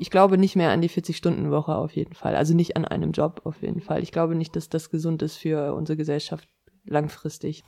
[0.00, 2.36] Ich glaube nicht mehr an die 40-Stunden-Woche auf jeden Fall.
[2.36, 4.00] Also nicht an einem Job auf jeden Fall.
[4.04, 6.48] Ich glaube nicht, dass das gesund ist für unsere Gesellschaft
[6.84, 7.64] langfristig.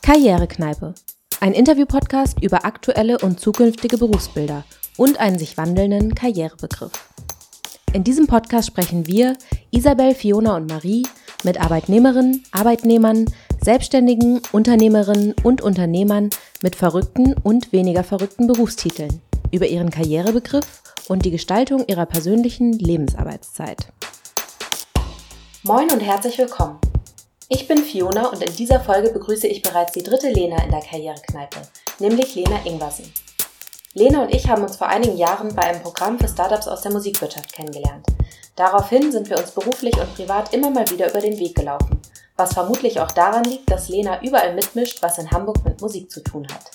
[0.00, 0.94] Karrierekneipe.
[1.40, 4.64] Ein Interview-Podcast über aktuelle und zukünftige Berufsbilder
[4.96, 6.92] und einen sich wandelnden Karrierebegriff.
[7.92, 9.36] In diesem Podcast sprechen wir,
[9.70, 11.06] Isabel, Fiona und Marie,
[11.44, 13.26] mit Arbeitnehmerinnen, Arbeitnehmern,
[13.62, 16.30] Selbstständigen, Unternehmerinnen und Unternehmern
[16.62, 19.20] mit verrückten und weniger verrückten Berufstiteln
[19.52, 23.88] über ihren Karrierebegriff und die Gestaltung ihrer persönlichen Lebensarbeitszeit.
[25.62, 26.78] Moin und herzlich willkommen.
[27.48, 30.80] Ich bin Fiona und in dieser Folge begrüße ich bereits die dritte Lena in der
[30.80, 31.60] Karrierekneipe,
[31.98, 33.04] nämlich Lena Ingwersen.
[33.96, 36.90] Lena und ich haben uns vor einigen Jahren bei einem Programm für Startups aus der
[36.90, 38.04] Musikwirtschaft kennengelernt.
[38.56, 42.02] Daraufhin sind wir uns beruflich und privat immer mal wieder über den Weg gelaufen,
[42.36, 46.24] was vermutlich auch daran liegt, dass Lena überall mitmischt, was in Hamburg mit Musik zu
[46.24, 46.72] tun hat.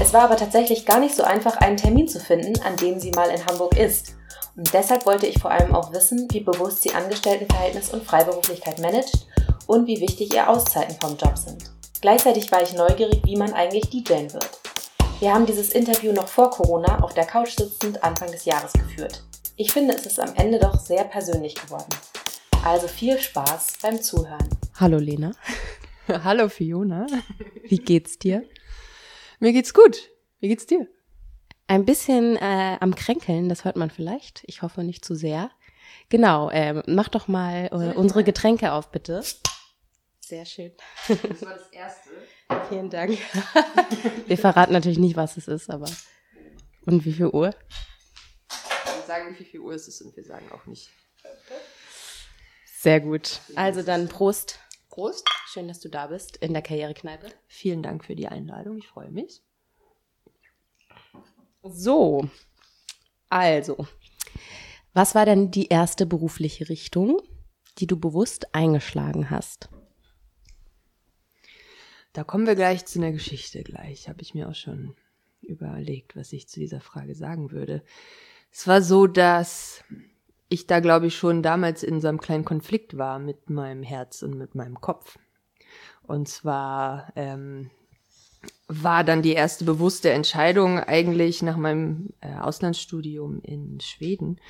[0.00, 3.10] Es war aber tatsächlich gar nicht so einfach, einen Termin zu finden, an dem sie
[3.10, 4.14] mal in Hamburg ist.
[4.56, 9.26] Und deshalb wollte ich vor allem auch wissen, wie bewusst sie Angestelltenverhältnis und Freiberuflichkeit managt
[9.66, 11.70] und wie wichtig ihr Auszeiten vom Job sind.
[12.00, 14.48] Gleichzeitig war ich neugierig, wie man eigentlich DJen wird.
[15.20, 19.24] Wir haben dieses Interview noch vor Corona auf der Couch sitzend Anfang des Jahres geführt.
[19.56, 21.88] Ich finde, es ist am Ende doch sehr persönlich geworden.
[22.64, 24.48] Also viel Spaß beim Zuhören.
[24.76, 25.32] Hallo Lena.
[26.08, 27.08] Hallo Fiona.
[27.64, 28.44] Wie geht's dir?
[29.40, 30.08] Mir geht's gut.
[30.38, 30.86] Wie geht's dir?
[31.66, 34.42] Ein bisschen äh, am Kränkeln, das hört man vielleicht.
[34.46, 35.50] Ich hoffe nicht zu sehr.
[36.10, 39.24] Genau, äh, mach doch mal äh, unsere Getränke auf, bitte.
[40.28, 40.72] Sehr schön.
[41.08, 42.10] Das war das erste.
[42.68, 43.12] Vielen Dank.
[44.26, 45.90] Wir verraten natürlich nicht, was es ist, aber.
[46.84, 47.54] Und wie viel Uhr?
[48.48, 50.90] Wir sagen nicht, wie viel Uhr es ist und wir sagen auch nicht.
[52.66, 53.40] Sehr gut.
[53.56, 54.58] Also dann Prost.
[54.90, 55.26] Prost.
[55.46, 57.28] Schön, dass du da bist in der Karrierekneipe.
[57.46, 58.76] Vielen Dank für die Einladung.
[58.76, 59.42] Ich freue mich.
[61.62, 62.28] So.
[63.30, 63.86] Also.
[64.92, 67.22] Was war denn die erste berufliche Richtung,
[67.78, 69.70] die du bewusst eingeschlagen hast?
[72.18, 74.08] Da kommen wir gleich zu einer Geschichte gleich.
[74.08, 74.96] Habe ich mir auch schon
[75.40, 77.84] überlegt, was ich zu dieser Frage sagen würde.
[78.50, 79.84] Es war so, dass
[80.48, 84.22] ich da, glaube ich, schon damals in so einem kleinen Konflikt war mit meinem Herz
[84.22, 85.16] und mit meinem Kopf.
[86.02, 87.70] Und zwar ähm,
[88.66, 94.40] war dann die erste bewusste Entscheidung eigentlich nach meinem äh, Auslandsstudium in Schweden,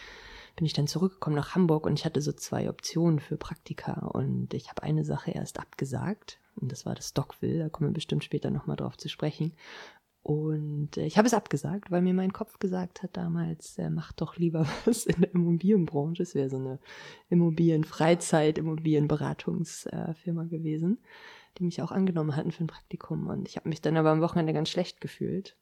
[0.57, 4.55] bin ich dann zurückgekommen nach Hamburg und ich hatte so zwei Optionen für Praktika und
[4.55, 8.25] ich habe eine Sache erst abgesagt und das war das Stockville, da kommen wir bestimmt
[8.25, 9.53] später nochmal drauf zu sprechen.
[10.23, 14.13] Und äh, ich habe es abgesagt, weil mir mein Kopf gesagt hat damals, äh, mach
[14.13, 16.23] doch lieber was in der Immobilienbranche.
[16.23, 16.79] Es wäre so eine
[17.31, 20.99] Immobilienfreizeit, Immobilienberatungsfirma äh, gewesen,
[21.57, 23.29] die mich auch angenommen hatten für ein Praktikum.
[23.29, 25.57] Und ich habe mich dann aber am Wochenende ganz schlecht gefühlt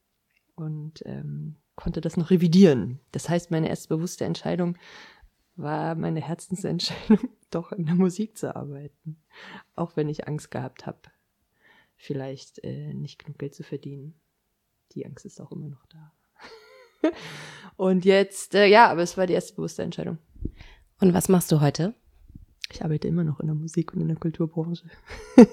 [0.57, 2.99] und ähm, konnte das noch revidieren.
[3.13, 4.77] Das heißt, meine erste bewusste Entscheidung
[5.57, 9.23] war meine Herzensentscheidung, doch in der Musik zu arbeiten.
[9.75, 11.01] Auch wenn ich Angst gehabt habe,
[11.97, 14.21] vielleicht äh, nicht genug Geld zu verdienen.
[14.93, 16.13] Die Angst ist auch immer noch da.
[17.77, 20.19] Und jetzt, äh, ja, aber es war die erste bewusste Entscheidung.
[21.01, 21.95] Und was machst du heute?
[22.77, 24.85] Ich arbeite immer noch in der Musik und in der Kulturbranche.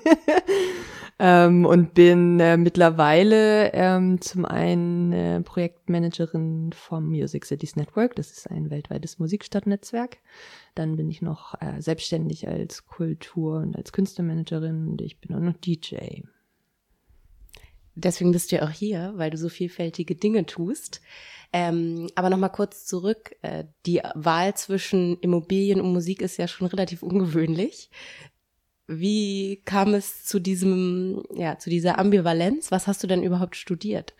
[1.19, 8.17] ähm, und bin äh, mittlerweile ähm, zum einen äh, Projektmanagerin vom Music Cities Network.
[8.17, 10.17] Das ist ein weltweites Musikstadtnetzwerk.
[10.75, 15.39] Dann bin ich noch äh, selbstständig als Kultur- und als Künstlermanagerin und ich bin auch
[15.39, 16.23] noch DJ.
[17.95, 21.01] Deswegen bist du ja auch hier, weil du so vielfältige Dinge tust.
[21.51, 23.35] Ähm, aber nochmal kurz zurück.
[23.43, 27.91] Äh, die Wahl zwischen Immobilien und Musik ist ja schon relativ ungewöhnlich.
[28.87, 32.71] Wie kam es zu diesem, ja, zu dieser Ambivalenz?
[32.71, 34.13] Was hast du denn überhaupt studiert?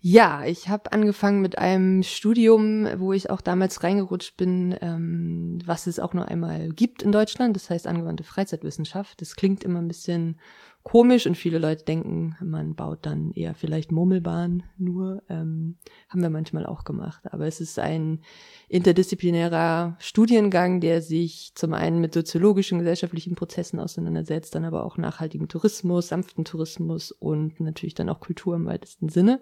[0.00, 5.86] Ja, ich habe angefangen mit einem Studium, wo ich auch damals reingerutscht bin, ähm, was
[5.86, 7.56] es auch nur einmal gibt in Deutschland.
[7.56, 9.20] Das heißt angewandte Freizeitwissenschaft.
[9.20, 10.38] Das klingt immer ein bisschen
[10.86, 15.20] komisch und viele Leute denken, man baut dann eher vielleicht Murmelbahn nur.
[15.28, 15.78] Ähm,
[16.08, 17.24] haben wir manchmal auch gemacht.
[17.32, 18.20] Aber es ist ein
[18.68, 25.48] interdisziplinärer Studiengang, der sich zum einen mit soziologischen, gesellschaftlichen Prozessen auseinandersetzt, dann aber auch nachhaltigen
[25.48, 29.40] Tourismus, sanften Tourismus und natürlich dann auch Kultur im weitesten Sinne.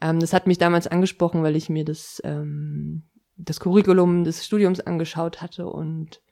[0.00, 4.78] Ähm, das hat mich damals angesprochen, weil ich mir das, ähm, das Curriculum des Studiums
[4.78, 6.22] angeschaut hatte und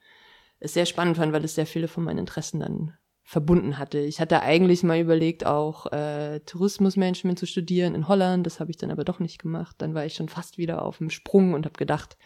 [0.61, 2.93] es sehr spannend fand, weil es sehr viele von meinen Interessen dann
[3.29, 3.99] verbunden hatte.
[3.99, 8.47] Ich hatte eigentlich mal überlegt, auch äh, Tourismusmanagement zu studieren in Holland.
[8.47, 9.77] Das habe ich dann aber doch nicht gemacht.
[9.81, 12.17] Dann war ich schon fast wieder auf dem Sprung und habe gedacht,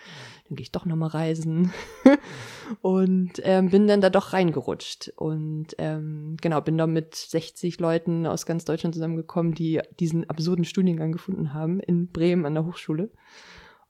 [0.48, 1.72] dann gehe ich doch nochmal reisen.
[2.82, 5.12] und ähm, bin dann da doch reingerutscht.
[5.16, 10.64] Und ähm, genau, bin da mit 60 Leuten aus ganz Deutschland zusammengekommen, die diesen absurden
[10.64, 13.10] Studiengang gefunden haben in Bremen an der Hochschule.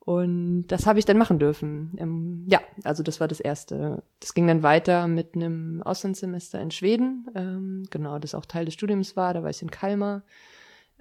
[0.04, 1.92] Und das habe ich dann machen dürfen.
[1.96, 4.02] Ähm, ja, also das war das erste.
[4.18, 7.28] Das ging dann weiter mit einem Auslandssemester in Schweden.
[7.36, 9.32] Ähm, genau, das auch Teil des Studiums war.
[9.32, 10.24] Da war ich in Kalmar.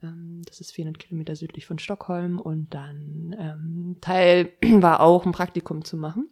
[0.04, 2.40] Ähm, das ist 400 Kilometer südlich von Stockholm.
[2.40, 6.30] Und dann ähm, Teil war auch ein Praktikum zu machen.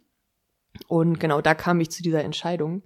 [0.86, 2.84] Und genau, da kam ich zu dieser Entscheidung,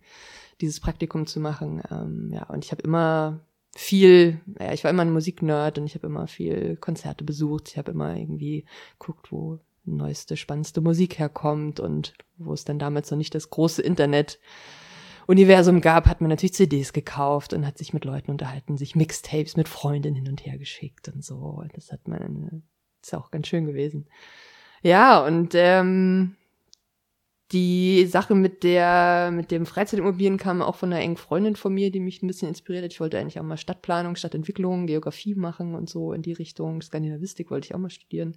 [0.63, 1.83] dieses Praktikum zu machen.
[1.91, 3.41] Ähm, ja, und ich habe immer
[3.77, 7.69] viel, ja, ich war immer ein Musiknerd und ich habe immer viel Konzerte besucht.
[7.69, 8.65] Ich habe immer irgendwie
[8.99, 13.83] guckt, wo neueste, spannendste Musik herkommt und wo es dann damals noch nicht das große
[13.83, 14.39] Internet
[15.27, 19.57] Universum gab, hat man natürlich CDs gekauft und hat sich mit Leuten unterhalten, sich Mixtapes
[19.57, 21.65] mit Freundinnen hin und her geschickt und so.
[21.75, 22.63] Das hat man,
[23.03, 24.07] ist auch ganz schön gewesen.
[24.83, 26.37] Ja, und ähm,
[27.53, 31.91] die Sache mit der, mit dem Freizeitimmobilien kam auch von einer engen Freundin von mir,
[31.91, 32.93] die mich ein bisschen inspiriert hat.
[32.93, 36.83] Ich wollte eigentlich auch mal Stadtplanung, Stadtentwicklung, Geografie machen und so in die Richtung.
[36.83, 38.37] Skandinavistik wollte ich auch mal studieren.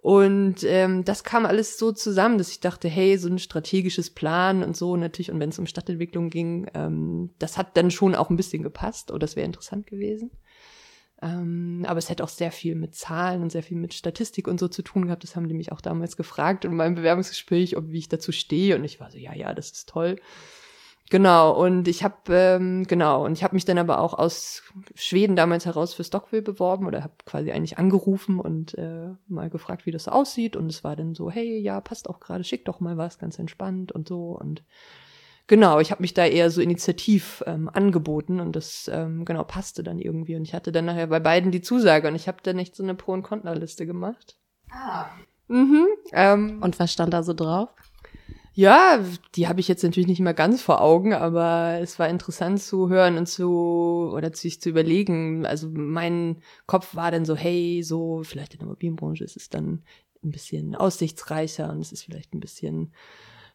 [0.00, 4.62] Und ähm, das kam alles so zusammen, dass ich dachte, hey, so ein strategisches Plan
[4.62, 8.30] und so natürlich, und wenn es um Stadtentwicklung ging, ähm, das hat dann schon auch
[8.30, 10.30] ein bisschen gepasst oder das wäre interessant gewesen.
[11.20, 14.60] Ähm, aber es hätte auch sehr viel mit Zahlen und sehr viel mit Statistik und
[14.60, 15.24] so zu tun gehabt.
[15.24, 18.76] Das haben die mich auch damals gefragt in meinem Bewerbungsgespräch, ob wie ich dazu stehe.
[18.76, 20.20] Und ich war so, ja, ja, das ist toll.
[21.10, 24.62] Genau, und ich habe ähm, genau, und ich habe mich dann aber auch aus
[24.94, 29.86] Schweden damals heraus für Stockville beworben oder habe quasi eigentlich angerufen und äh, mal gefragt,
[29.86, 30.54] wie das so aussieht.
[30.54, 33.38] Und es war dann so, hey, ja, passt auch gerade, schick doch mal was, ganz
[33.38, 34.38] entspannt und so.
[34.38, 34.62] Und
[35.46, 39.82] genau, ich habe mich da eher so initiativ ähm, angeboten und das ähm, genau passte
[39.82, 40.36] dann irgendwie.
[40.36, 42.82] Und ich hatte dann nachher bei beiden die Zusage und ich habe dann nicht so
[42.82, 44.36] eine Pro- und Kontraliste gemacht.
[44.70, 45.06] Ah.
[45.46, 47.70] Mhm, ähm, und was stand da so drauf?
[48.58, 49.04] Ja,
[49.36, 52.88] die habe ich jetzt natürlich nicht mehr ganz vor Augen, aber es war interessant zu
[52.88, 55.46] hören und zu oder sich zu überlegen.
[55.46, 59.84] Also mein Kopf war dann so, hey, so vielleicht in der Immobilienbranche ist es dann
[60.24, 62.92] ein bisschen aussichtsreicher und es ist vielleicht ein bisschen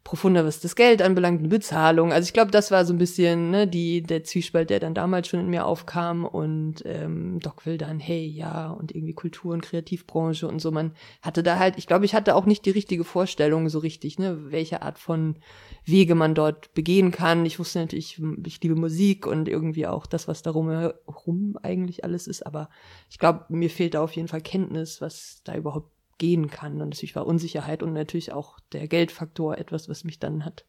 [0.04, 2.12] profunder, was das Geld anbelangt, eine Bezahlung.
[2.12, 5.30] Also ich glaube, das war so ein bisschen ne, die, der Zwiespalt, der dann damals
[5.30, 6.26] schon in mir aufkam.
[6.26, 10.72] Und ähm, Doc will dann, hey, ja, und irgendwie Kultur- und Kreativbranche und so.
[10.72, 10.92] Man
[11.22, 14.52] hatte da halt, ich glaube, ich hatte auch nicht die richtige Vorstellung so richtig, ne,
[14.52, 15.38] welche Art von
[15.86, 17.46] Wege man dort begehen kann.
[17.46, 22.28] Ich wusste natürlich, ich liebe Musik und irgendwie auch das, was darum herum eigentlich alles
[22.28, 22.46] ist.
[22.46, 22.70] Aber
[23.10, 26.74] ich glaube, mir fehlt da auf jeden Fall Kenntnis, was da überhaupt gehen kann.
[26.74, 30.66] Und natürlich war Unsicherheit und natürlich auch der Geldfaktor etwas, was mich dann hat,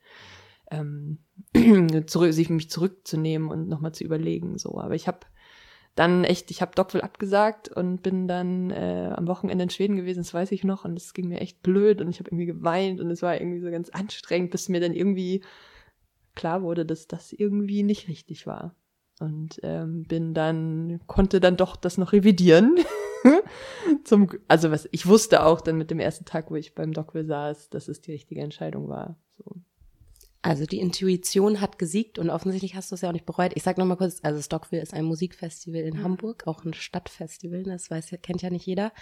[0.70, 1.18] ähm,
[2.06, 4.58] zurück, sich mich zurückzunehmen und nochmal zu überlegen.
[4.58, 5.20] So, aber ich habe
[5.94, 10.20] dann echt, ich habe Dockville abgesagt und bin dann äh, am Wochenende in Schweden gewesen,
[10.20, 13.00] das weiß ich noch, und es ging mir echt blöd und ich habe irgendwie geweint
[13.00, 15.42] und es war irgendwie so ganz anstrengend, bis mir dann irgendwie
[16.34, 18.74] klar wurde, dass das irgendwie nicht richtig war.
[19.20, 22.78] Und ähm, bin dann, konnte dann doch das noch revidieren
[24.04, 27.24] Zum, also was, ich wusste auch dann mit dem ersten Tag, wo ich beim Dockville
[27.24, 29.16] saß, dass es die richtige Entscheidung war.
[29.36, 29.44] So.
[30.42, 33.52] Also die Intuition hat gesiegt und offensichtlich hast du es ja auch nicht bereut.
[33.54, 36.04] Ich sag noch mal kurz, also Stockville ist ein Musikfestival in mhm.
[36.04, 38.92] Hamburg, auch ein Stadtfestival, das weiß ja, kennt ja nicht jeder.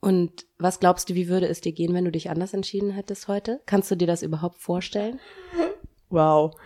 [0.00, 3.28] Und was glaubst du, wie würde es dir gehen, wenn du dich anders entschieden hättest
[3.28, 3.60] heute?
[3.66, 5.20] Kannst du dir das überhaupt vorstellen?
[6.10, 6.56] Wow.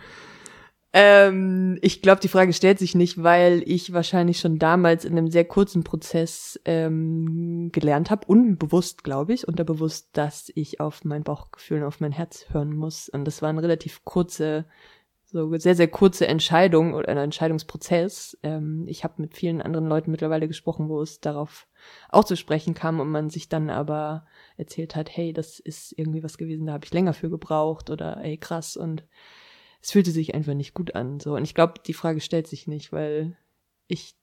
[0.99, 5.29] Ähm, ich glaube, die Frage stellt sich nicht, weil ich wahrscheinlich schon damals in einem
[5.29, 11.81] sehr kurzen Prozess ähm, gelernt habe, unbewusst, glaube ich, unterbewusst, dass ich auf mein Bauchgefühl
[11.81, 13.09] und auf mein Herz hören muss.
[13.09, 14.65] Und das war eine relativ kurze,
[15.23, 18.35] so sehr, sehr kurze Entscheidung oder ein Entscheidungsprozess.
[18.41, 21.67] Ähm, ich habe mit vielen anderen Leuten mittlerweile gesprochen, wo es darauf
[22.09, 24.25] auch zu sprechen kam und man sich dann aber
[24.55, 28.17] erzählt hat, hey, das ist irgendwie was gewesen, da habe ich länger für gebraucht oder
[28.23, 29.03] ey, krass und
[29.87, 31.21] es fühlte sich einfach nicht gut an.
[31.21, 31.35] So.
[31.35, 33.37] Und ich glaube, die Frage stellt sich nicht, weil
[33.87, 34.17] ich,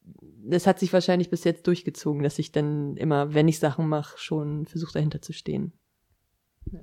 [0.00, 4.16] das hat sich wahrscheinlich bis jetzt durchgezogen, dass ich dann immer, wenn ich Sachen mache,
[4.16, 5.74] schon versuche dahinter zu stehen.
[6.70, 6.80] Ja.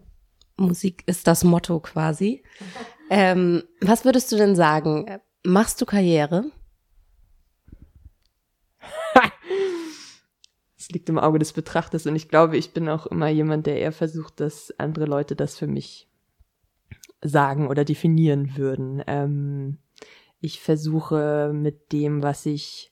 [0.57, 2.43] Musik ist das Motto quasi.
[3.09, 5.07] ähm, was würdest du denn sagen?
[5.43, 6.51] Machst du Karriere?
[10.77, 13.79] Es liegt im Auge des Betrachters und ich glaube, ich bin auch immer jemand, der
[13.79, 16.08] eher versucht, dass andere Leute das für mich
[17.21, 19.03] sagen oder definieren würden.
[19.07, 19.77] Ähm,
[20.39, 22.91] ich versuche mit dem, was ich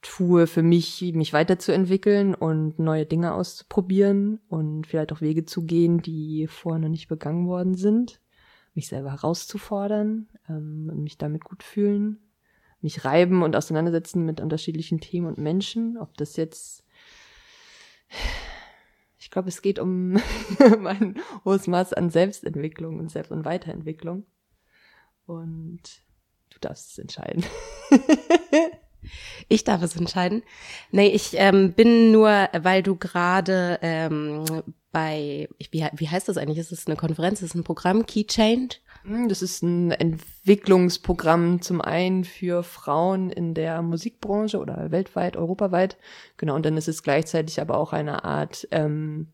[0.00, 6.02] tue, für mich, mich weiterzuentwickeln und neue Dinge auszuprobieren und vielleicht auch Wege zu gehen,
[6.02, 8.20] die vorher noch nicht begangen worden sind.
[8.74, 12.18] mich selber herauszufordern ähm, und mich damit gut fühlen,
[12.80, 16.84] mich reiben und auseinandersetzen mit unterschiedlichen Themen und Menschen, ob das jetzt
[19.32, 20.12] glaube, es geht um
[20.78, 24.24] mein hohes Maß an Selbstentwicklung und Selbst- und Weiterentwicklung.
[25.26, 25.82] Und
[26.50, 27.44] du darfst es entscheiden.
[29.48, 30.42] Ich darf es entscheiden.
[30.92, 34.44] Nee, ich ähm, bin nur, weil du gerade ähm,
[34.92, 36.58] bei, wie, wie heißt das eigentlich?
[36.58, 37.42] Ist es eine Konferenz?
[37.42, 38.06] Ist es ein Programm?
[38.06, 38.76] Key Change?
[39.04, 45.96] Hm, das ist ein Entwicklungsprogramm zum einen für Frauen in der Musikbranche oder weltweit, europaweit.
[46.36, 49.28] Genau, und dann ist es gleichzeitig aber auch eine Art ähm,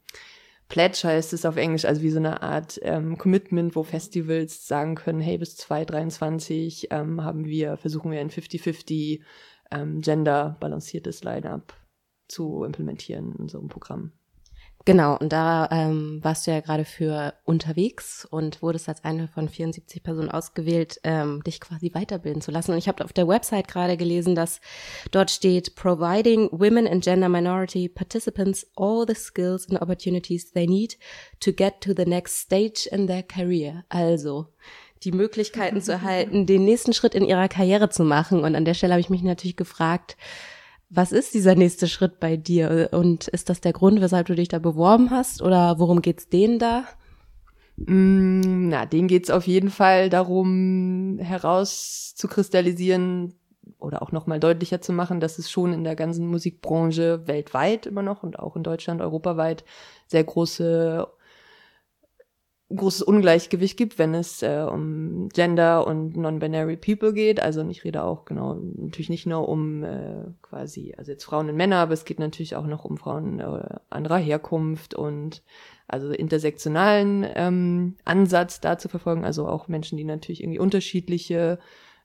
[0.69, 4.97] Pledge heißt es auf Englisch, also wie so eine Art ähm, Commitment, wo Festivals sagen
[4.97, 9.23] können, hey, bis 2023 ähm, haben wir, versuchen wir ein 50-50
[9.71, 11.73] ähm, gender-balanciertes Line-up
[12.29, 14.13] zu implementieren in einem Programm.
[14.85, 19.49] Genau, und da ähm, warst du ja gerade für unterwegs und wurdest als eine von
[19.49, 22.73] 74 Personen ausgewählt, ähm, dich quasi weiterbilden zu lassen.
[22.73, 24.61] Und ich habe auf der Website gerade gelesen, dass
[25.11, 30.97] dort steht, providing women and gender minority participants all the skills and opportunities they need
[31.41, 33.85] to get to the next stage in their career.
[33.91, 34.47] Also
[35.05, 38.43] die Möglichkeiten zu erhalten, den nächsten Schritt in ihrer Karriere zu machen.
[38.43, 40.17] Und an der Stelle habe ich mich natürlich gefragt,
[40.91, 42.91] was ist dieser nächste Schritt bei dir?
[42.93, 45.43] Und ist das der Grund, weshalb du dich da beworben hast?
[45.43, 46.85] Oder worum geht's denen da?
[47.77, 53.35] Mm, na, denen geht's auf jeden Fall darum, herauszukristallisieren
[53.79, 58.03] oder auch nochmal deutlicher zu machen, dass es schon in der ganzen Musikbranche weltweit immer
[58.03, 59.65] noch und auch in Deutschland, europaweit
[60.07, 61.07] sehr große
[62.75, 67.41] großes Ungleichgewicht gibt, wenn es äh, um Gender und Non-Binary People geht.
[67.41, 71.57] Also ich rede auch genau natürlich nicht nur um äh, quasi, also jetzt Frauen und
[71.57, 75.43] Männer, aber es geht natürlich auch noch um Frauen äh, anderer Herkunft und
[75.87, 79.25] also intersektionalen ähm, Ansatz da zu verfolgen.
[79.25, 81.59] Also auch Menschen, die natürlich irgendwie unterschiedliche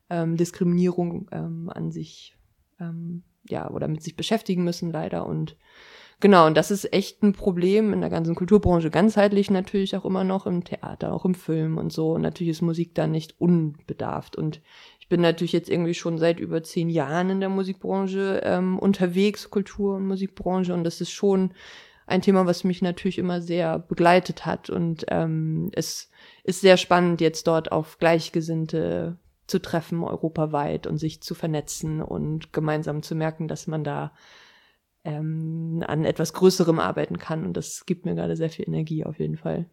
[0.10, 2.38] ähm, Diskriminierung ähm, an sich
[2.80, 5.58] ähm, ja oder mit sich beschäftigen müssen leider und
[6.24, 10.24] Genau, und das ist echt ein Problem in der ganzen Kulturbranche, ganzheitlich natürlich auch immer
[10.24, 12.14] noch im Theater, auch im Film und so.
[12.14, 14.38] Und natürlich ist Musik da nicht unbedarft.
[14.38, 14.62] Und
[15.02, 19.50] ich bin natürlich jetzt irgendwie schon seit über zehn Jahren in der Musikbranche ähm, unterwegs,
[19.50, 20.74] Kultur- und Musikbranche.
[20.74, 21.52] Und das ist schon
[22.08, 24.70] ein Thema, was mich natürlich immer sehr begleitet hat.
[24.70, 26.10] Und ähm, es
[26.46, 32.54] ist sehr spannend, jetzt dort auf Gleichgesinnte zu treffen, europaweit und sich zu vernetzen und
[32.54, 34.14] gemeinsam zu merken, dass man da
[35.04, 37.46] ähm, an etwas Größerem arbeiten kann.
[37.46, 39.66] Und das gibt mir gerade sehr viel Energie auf jeden Fall.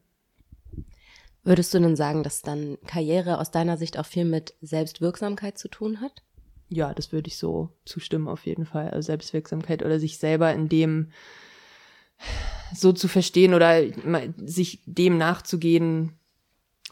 [1.42, 5.68] Würdest du denn sagen, dass dann Karriere aus deiner Sicht auch viel mit Selbstwirksamkeit zu
[5.68, 6.22] tun hat?
[6.68, 8.90] Ja, das würde ich so zustimmen auf jeden Fall.
[8.90, 11.10] Also Selbstwirksamkeit oder sich selber in dem
[12.74, 13.82] so zu verstehen oder
[14.36, 16.19] sich dem nachzugehen,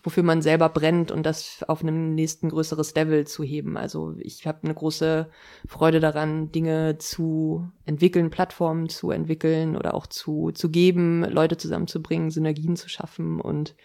[0.08, 3.76] wofür man selber brennt und das auf einem nächsten größeres Level zu heben.
[3.76, 5.28] Also ich habe eine große
[5.66, 12.30] Freude daran, Dinge zu entwickeln, Plattformen zu entwickeln oder auch zu, zu geben, Leute zusammenzubringen,
[12.30, 13.76] Synergien zu schaffen und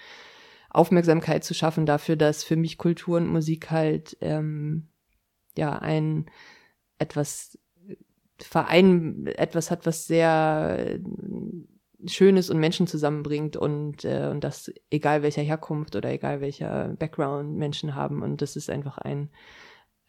[0.69, 4.87] Aufmerksamkeit zu schaffen dafür, dass für mich Kultur und Musik halt ähm,
[5.57, 6.27] ja ein
[6.99, 7.59] etwas
[8.37, 10.99] Verein etwas hat, was sehr
[12.07, 17.55] Schönes und Menschen zusammenbringt und, äh, und das egal welcher Herkunft oder egal welcher Background
[17.57, 18.21] Menschen haben.
[18.21, 19.29] Und das ist einfach ein,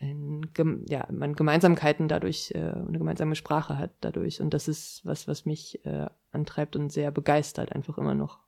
[0.00, 0.42] ein
[0.88, 4.40] ja, man Gemeinsamkeiten dadurch, äh, eine gemeinsame Sprache hat dadurch.
[4.40, 8.38] Und das ist was, was mich äh, antreibt und sehr begeistert, einfach immer noch.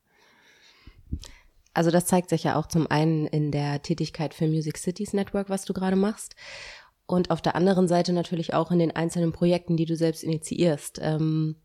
[1.74, 5.50] Also das zeigt sich ja auch zum einen in der Tätigkeit für Music Cities Network,
[5.50, 6.34] was du gerade machst.
[7.06, 10.98] Und auf der anderen Seite natürlich auch in den einzelnen Projekten, die du selbst initiierst.
[11.00, 11.56] Ähm,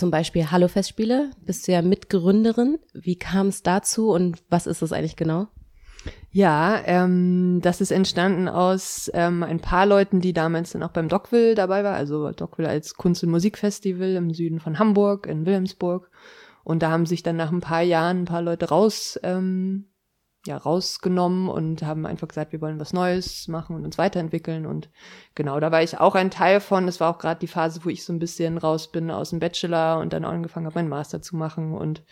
[0.00, 2.78] zum Beispiel Hallo Festspiele, bist du ja Mitgründerin.
[2.94, 5.48] Wie kam es dazu und was ist es eigentlich genau?
[6.30, 11.10] Ja, ähm, das ist entstanden aus ähm, ein paar Leuten, die damals dann auch beim
[11.10, 16.10] Dockville dabei war, also Dockville als Kunst- und Musikfestival im Süden von Hamburg, in Wilhelmsburg.
[16.64, 19.89] Und da haben sich dann nach ein paar Jahren ein paar Leute raus ähm,
[20.46, 24.64] ja, rausgenommen und haben einfach gesagt, wir wollen was Neues machen und uns weiterentwickeln.
[24.64, 24.88] Und
[25.34, 26.86] genau, da war ich auch ein Teil von.
[26.86, 29.38] Das war auch gerade die Phase, wo ich so ein bisschen raus bin aus dem
[29.38, 31.74] Bachelor und dann angefangen habe, meinen Master zu machen.
[31.74, 32.02] Und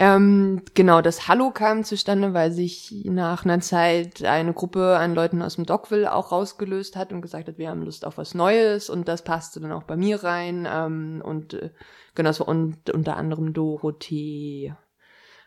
[0.00, 5.40] ähm, genau, das Hallo kam zustande, weil sich nach einer Zeit eine Gruppe an Leuten
[5.40, 8.90] aus dem Dockville auch rausgelöst hat und gesagt hat, wir haben Lust auf was Neues
[8.90, 10.66] und das passte dann auch bei mir rein.
[10.68, 11.70] Ähm, und äh,
[12.16, 14.74] genau, war und, unter anderem Dorothee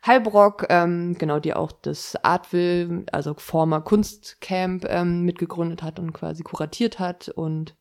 [0.04, 6.44] Halbrock, ähm, genau, die auch das Artville, also former Kunstcamp ähm, mitgegründet hat und quasi
[6.44, 7.30] kuratiert hat.
[7.30, 7.75] Und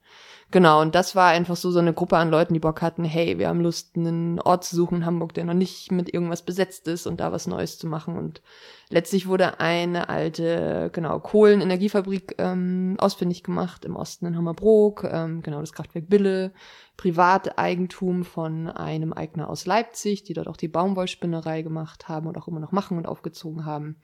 [0.53, 3.37] Genau, und das war einfach so so eine Gruppe an Leuten, die Bock hatten, hey,
[3.37, 6.87] wir haben Lust, einen Ort zu suchen in Hamburg, der noch nicht mit irgendwas besetzt
[6.87, 8.17] ist und da was Neues zu machen.
[8.17, 8.43] Und
[8.89, 15.59] letztlich wurde eine alte, genau, Kohlenenergiefabrik ähm, ausfindig gemacht im Osten in Hammerbrook, ähm, genau,
[15.61, 16.53] das Kraftwerk Bille,
[16.97, 22.47] Privateigentum von einem Eigner aus Leipzig, die dort auch die Baumwollspinnerei gemacht haben und auch
[22.47, 23.97] immer noch machen und aufgezogen haben.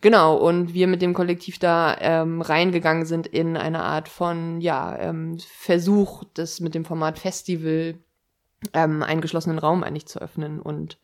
[0.00, 4.98] Genau, und wir mit dem Kollektiv da ähm, reingegangen sind in eine Art von, ja,
[4.98, 7.94] ähm, Versuch, das mit dem Format Festival
[8.72, 10.98] ähm, einen geschlossenen Raum eigentlich zu öffnen und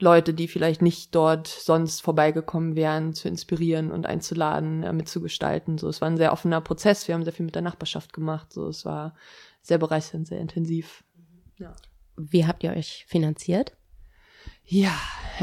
[0.00, 5.76] Leute, die vielleicht nicht dort sonst vorbeigekommen wären, zu inspirieren und einzuladen, äh, mitzugestalten.
[5.76, 7.08] So, es war ein sehr offener Prozess.
[7.08, 8.52] Wir haben sehr viel mit der Nachbarschaft gemacht.
[8.52, 9.14] So, es war
[9.60, 11.02] sehr bereichernd, sehr intensiv.
[11.58, 11.74] Ja.
[12.16, 13.76] Wie habt ihr euch finanziert?
[14.70, 14.92] Ja,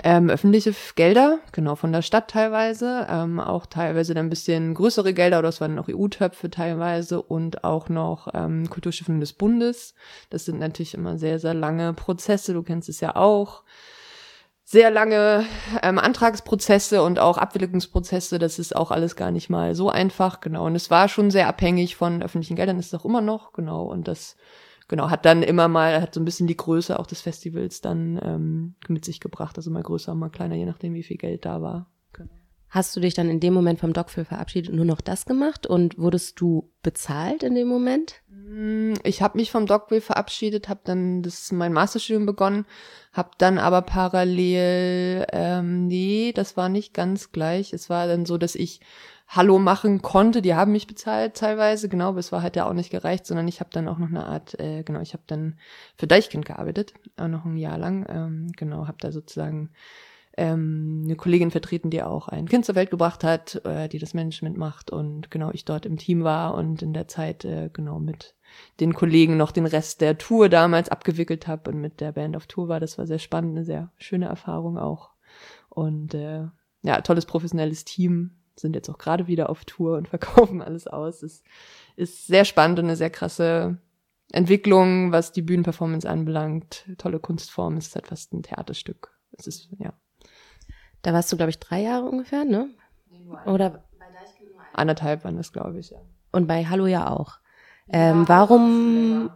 [0.03, 5.15] ähm, öffentliche Gelder, genau, von der Stadt teilweise, ähm, auch teilweise dann ein bisschen größere
[5.15, 9.95] Gelder, oder es waren noch EU-Töpfe teilweise und auch noch ähm, Kulturstiftung des Bundes.
[10.29, 13.63] Das sind natürlich immer sehr, sehr lange Prozesse, du kennst es ja auch.
[14.63, 15.45] Sehr lange
[15.81, 20.67] ähm, Antragsprozesse und auch Abwilligungsprozesse, das ist auch alles gar nicht mal so einfach, genau.
[20.67, 23.83] Und es war schon sehr abhängig von öffentlichen Geldern, ist es auch immer noch, genau.
[23.85, 24.35] Und das
[24.87, 28.19] genau, hat dann immer mal, hat so ein bisschen die Größe auch des Festivals dann
[28.23, 29.57] ähm, mit sich gebracht.
[29.57, 31.91] Also mal größer, mal kleiner, je nachdem, wie viel Geld da war.
[32.13, 32.31] Genau.
[32.69, 35.65] Hast du dich dann in dem Moment vom Dogville verabschiedet und nur noch das gemacht
[35.65, 38.21] und wurdest du bezahlt in dem Moment?
[38.27, 42.65] Mm, ich habe mich vom Dogville verabschiedet, habe dann das mein Masterstudium begonnen,
[43.13, 47.73] habe dann aber parallel ähm, nee, das war nicht ganz gleich.
[47.73, 48.81] Es war dann so, dass ich
[49.27, 50.41] Hallo machen konnte.
[50.41, 53.47] Die haben mich bezahlt teilweise, genau, aber es war halt ja auch nicht gereicht, sondern
[53.47, 55.57] ich habe dann auch noch eine Art, äh, genau, ich habe dann
[55.97, 59.71] für Deichkind gearbeitet, auch noch ein Jahr lang, ähm, genau, habe da sozusagen
[60.37, 64.13] ähm, eine Kollegin vertreten, die auch ein Kind zur Welt gebracht hat, äh, die das
[64.13, 67.99] Management macht und genau ich dort im Team war und in der Zeit äh, genau
[67.99, 68.35] mit
[68.79, 72.47] den Kollegen noch den Rest der Tour damals abgewickelt habe und mit der Band auf
[72.47, 72.79] Tour war.
[72.79, 75.11] Das war sehr spannend, eine sehr schöne Erfahrung auch.
[75.69, 76.47] Und äh,
[76.83, 81.23] ja, tolles professionelles Team, sind jetzt auch gerade wieder auf Tour und verkaufen alles aus.
[81.23, 81.43] Es
[81.95, 83.77] ist sehr spannend und eine sehr krasse
[84.31, 86.85] Entwicklung, was die Bühnenperformance anbelangt.
[86.97, 89.11] Tolle Kunstform, es ist halt fast ein Theaterstück.
[89.33, 89.93] Es ist, ja.
[91.01, 92.69] Da warst du, glaube ich, drei Jahre ungefähr, ne?
[93.45, 93.83] Oder?
[94.73, 95.99] Anderthalb waren das, glaube ich, ja.
[96.31, 97.39] Und bei Hallo ja auch.
[97.87, 99.29] Ähm, ja, warum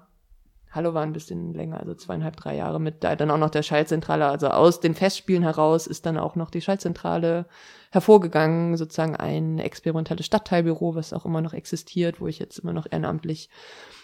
[0.72, 4.28] Hallo war ein bisschen länger, also zweieinhalb, drei Jahre mit dann auch noch der Schaltzentrale.
[4.28, 7.48] Also aus den Festspielen heraus ist dann auch noch die Schaltzentrale
[7.92, 12.86] hervorgegangen, sozusagen ein experimentelles Stadtteilbüro, was auch immer noch existiert, wo ich jetzt immer noch
[12.90, 13.50] ehrenamtlich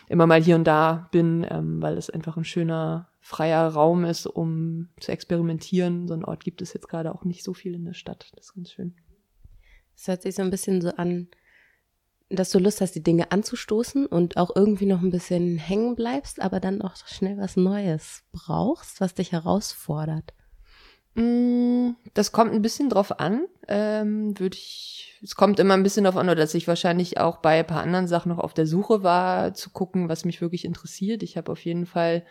[0.07, 4.27] immer mal hier und da bin, ähm, weil es einfach ein schöner, freier Raum ist,
[4.27, 6.07] um zu experimentieren.
[6.07, 8.31] So einen Ort gibt es jetzt gerade auch nicht so viel in der Stadt.
[8.35, 8.95] Das ist ganz schön.
[9.95, 11.27] Es hört sich so ein bisschen so an,
[12.29, 16.41] dass du Lust hast, die Dinge anzustoßen und auch irgendwie noch ein bisschen hängen bleibst,
[16.41, 20.33] aber dann auch schnell was Neues brauchst, was dich herausfordert?
[21.13, 26.03] Mm, das kommt ein bisschen drauf an, ähm, würde ich, es kommt immer ein bisschen
[26.03, 29.03] drauf an, dass ich wahrscheinlich auch bei ein paar anderen Sachen noch auf der Suche
[29.03, 31.23] war, zu gucken, was mich wirklich interessiert.
[31.23, 32.25] Ich habe auf jeden Fall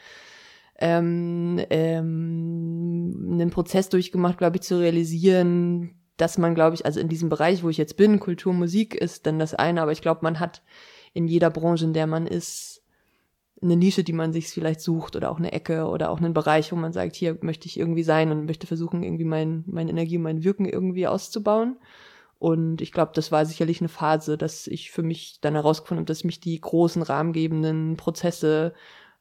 [0.78, 7.09] ähm, ähm, einen Prozess durchgemacht, glaube ich, zu realisieren, dass man, glaube ich, also in
[7.09, 10.20] diesem Bereich, wo ich jetzt bin, Kultur, Musik ist dann das eine, aber ich glaube,
[10.22, 10.62] man hat
[11.12, 12.83] in jeder Branche, in der man ist,
[13.62, 16.70] eine Nische, die man sich vielleicht sucht oder auch eine Ecke oder auch einen Bereich,
[16.70, 20.18] wo man sagt, hier möchte ich irgendwie sein und möchte versuchen, irgendwie mein, meine Energie,
[20.18, 21.79] mein Wirken irgendwie auszubauen.
[22.38, 26.09] Und ich glaube, das war sicherlich eine Phase, dass ich für mich dann herausgefunden habe,
[26.09, 28.74] dass mich die großen rahmengebenden Prozesse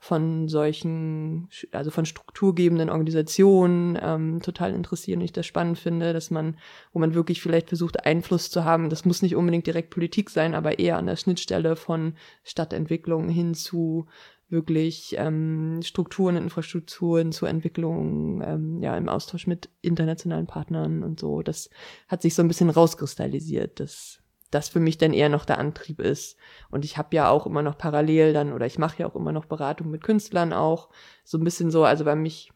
[0.04, 6.30] von solchen, also von strukturgebenden Organisationen ähm, total interessieren und ich das spannend finde, dass
[6.30, 6.58] man,
[6.92, 8.90] wo man wirklich vielleicht versucht, Einfluss zu haben.
[8.90, 13.54] Das muss nicht unbedingt direkt Politik sein, aber eher an der Schnittstelle von Stadtentwicklung hin
[13.54, 14.06] zu
[14.50, 21.42] wirklich ähm, Strukturen Infrastrukturen zur Entwicklung, ähm, ja, im Austausch mit internationalen Partnern und so.
[21.42, 21.70] Das
[22.10, 23.80] hat sich so ein bisschen rauskristallisiert.
[23.80, 24.23] Das
[24.54, 26.38] das für mich dann eher noch der Antrieb ist.
[26.70, 29.32] Und ich habe ja auch immer noch parallel dann, oder ich mache ja auch immer
[29.32, 30.90] noch Beratung mit Künstlern auch.
[31.24, 32.52] So ein bisschen so, also bei mich,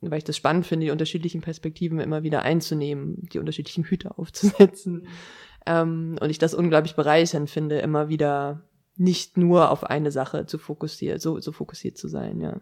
[0.00, 4.94] weil ich das spannend finde, die unterschiedlichen Perspektiven immer wieder einzunehmen, die unterschiedlichen Hüte aufzusetzen.
[4.94, 5.08] Mhm.
[5.66, 8.62] Ähm, und ich das unglaublich bereichernd finde, immer wieder
[8.96, 12.60] nicht nur auf eine Sache zu fokussieren, so, so fokussiert zu sein, ja.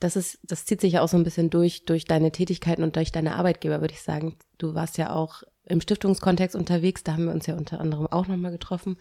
[0.00, 2.96] Das ist, das zieht sich ja auch so ein bisschen durch, durch deine Tätigkeiten und
[2.96, 4.36] durch deine Arbeitgeber, würde ich sagen.
[4.58, 7.04] Du warst ja auch im Stiftungskontext unterwegs.
[7.04, 8.96] Da haben wir uns ja unter anderem auch nochmal getroffen,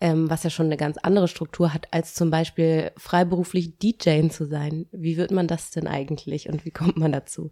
[0.00, 4.46] ähm, was ja schon eine ganz andere Struktur hat, als zum Beispiel freiberuflich DJ zu
[4.46, 4.86] sein.
[4.92, 7.50] Wie wird man das denn eigentlich und wie kommt man dazu?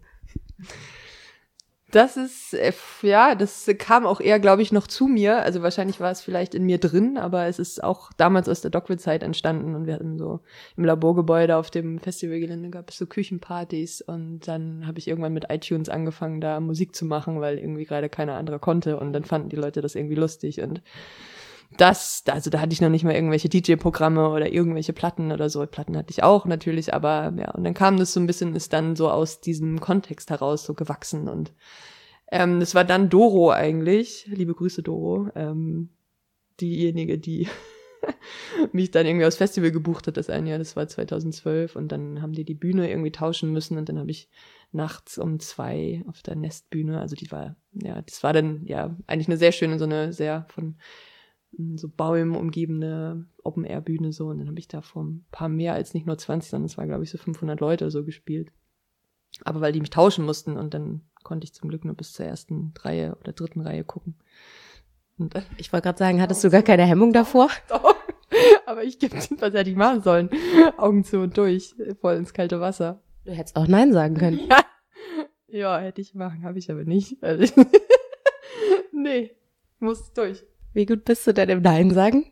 [1.95, 5.37] Das ist, äh, ja, das kam auch eher, glaube ich, noch zu mir.
[5.43, 8.69] Also wahrscheinlich war es vielleicht in mir drin, aber es ist auch damals aus der
[8.69, 10.41] Dogwood-Zeit entstanden und wir hatten so
[10.75, 15.45] im Laborgebäude auf dem Festivalgelände gab es so Küchenpartys und dann habe ich irgendwann mit
[15.49, 19.47] iTunes angefangen, da Musik zu machen, weil irgendwie gerade keiner andere konnte und dann fanden
[19.47, 20.81] die Leute das irgendwie lustig und
[21.77, 25.65] das, also da hatte ich noch nicht mal irgendwelche DJ-Programme oder irgendwelche Platten oder so.
[25.65, 28.73] Platten hatte ich auch natürlich, aber ja, und dann kam das so ein bisschen, ist
[28.73, 31.53] dann so aus diesem Kontext heraus so gewachsen und
[32.31, 35.89] ähm, das war dann Doro eigentlich, liebe Grüße Doro, ähm,
[36.59, 37.47] diejenige, die
[38.71, 42.21] mich dann irgendwie aus Festival gebucht hat das ein Jahr, das war 2012 und dann
[42.21, 44.29] haben die die Bühne irgendwie tauschen müssen und dann habe ich
[44.71, 49.27] nachts um zwei auf der Nestbühne, also die war, ja, das war dann ja eigentlich
[49.27, 50.75] eine sehr schöne, so eine sehr von
[51.75, 54.27] so Bäumen umgebene Open-Air-Bühne so.
[54.27, 56.77] Und dann habe ich da vor ein paar mehr als nicht nur 20, sondern es
[56.77, 58.51] war, glaube ich, so 500 Leute so gespielt.
[59.43, 62.25] Aber weil die mich tauschen mussten und dann konnte ich zum Glück nur bis zur
[62.25, 64.15] ersten Reihe oder dritten Reihe gucken.
[65.17, 67.49] Und ich wollte gerade sagen, hattest du gar keine Hemmung davor?
[67.69, 67.95] Doch.
[68.65, 70.29] Aber ich gebe was hätte ich machen sollen.
[70.77, 73.01] Augen zu und durch, voll ins kalte Wasser.
[73.23, 74.39] Du hättest auch Nein sagen können.
[74.49, 74.65] Ja,
[75.47, 77.23] ja hätte ich machen, habe ich aber nicht.
[77.23, 77.53] Also
[78.91, 79.31] nee,
[79.79, 80.43] muss durch.
[80.75, 82.25] Wie gut bist du denn im Nein sagen?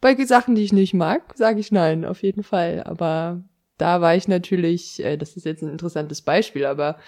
[0.00, 2.82] Bei Sachen, die ich nicht mag, sage ich Nein, auf jeden Fall.
[2.82, 3.44] Aber
[3.78, 6.98] da war ich natürlich, äh, das ist jetzt ein interessantes Beispiel, aber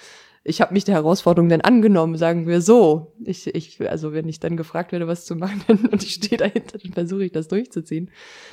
[0.43, 3.13] ich habe mich der Herausforderung dann angenommen, sagen wir so.
[3.23, 6.79] Ich, ich, also wenn ich dann gefragt werde, was zu machen und ich stehe dahinter,
[6.79, 8.11] dann versuche ich das durchzuziehen.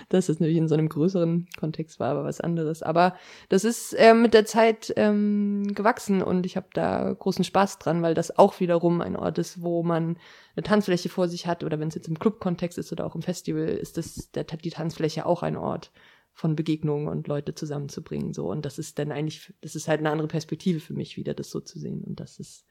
[0.10, 2.84] Dass das natürlich in so einem größeren Kontext war, aber was anderes.
[2.84, 3.16] Aber
[3.48, 8.02] das ist äh, mit der Zeit ähm, gewachsen und ich habe da großen Spaß dran,
[8.02, 10.18] weil das auch wiederum ein Ort ist, wo man
[10.58, 13.22] eine Tanzfläche vor sich hat oder wenn es jetzt im Club-Kontext ist oder auch im
[13.22, 15.92] Festival, ist das der, die Tanzfläche auch ein Ort
[16.38, 18.32] von Begegnungen und Leute zusammenzubringen.
[18.32, 18.48] So.
[18.48, 21.50] Und das ist dann eigentlich, das ist halt eine andere Perspektive für mich wieder, das
[21.50, 22.04] so zu sehen.
[22.04, 22.68] Und das ist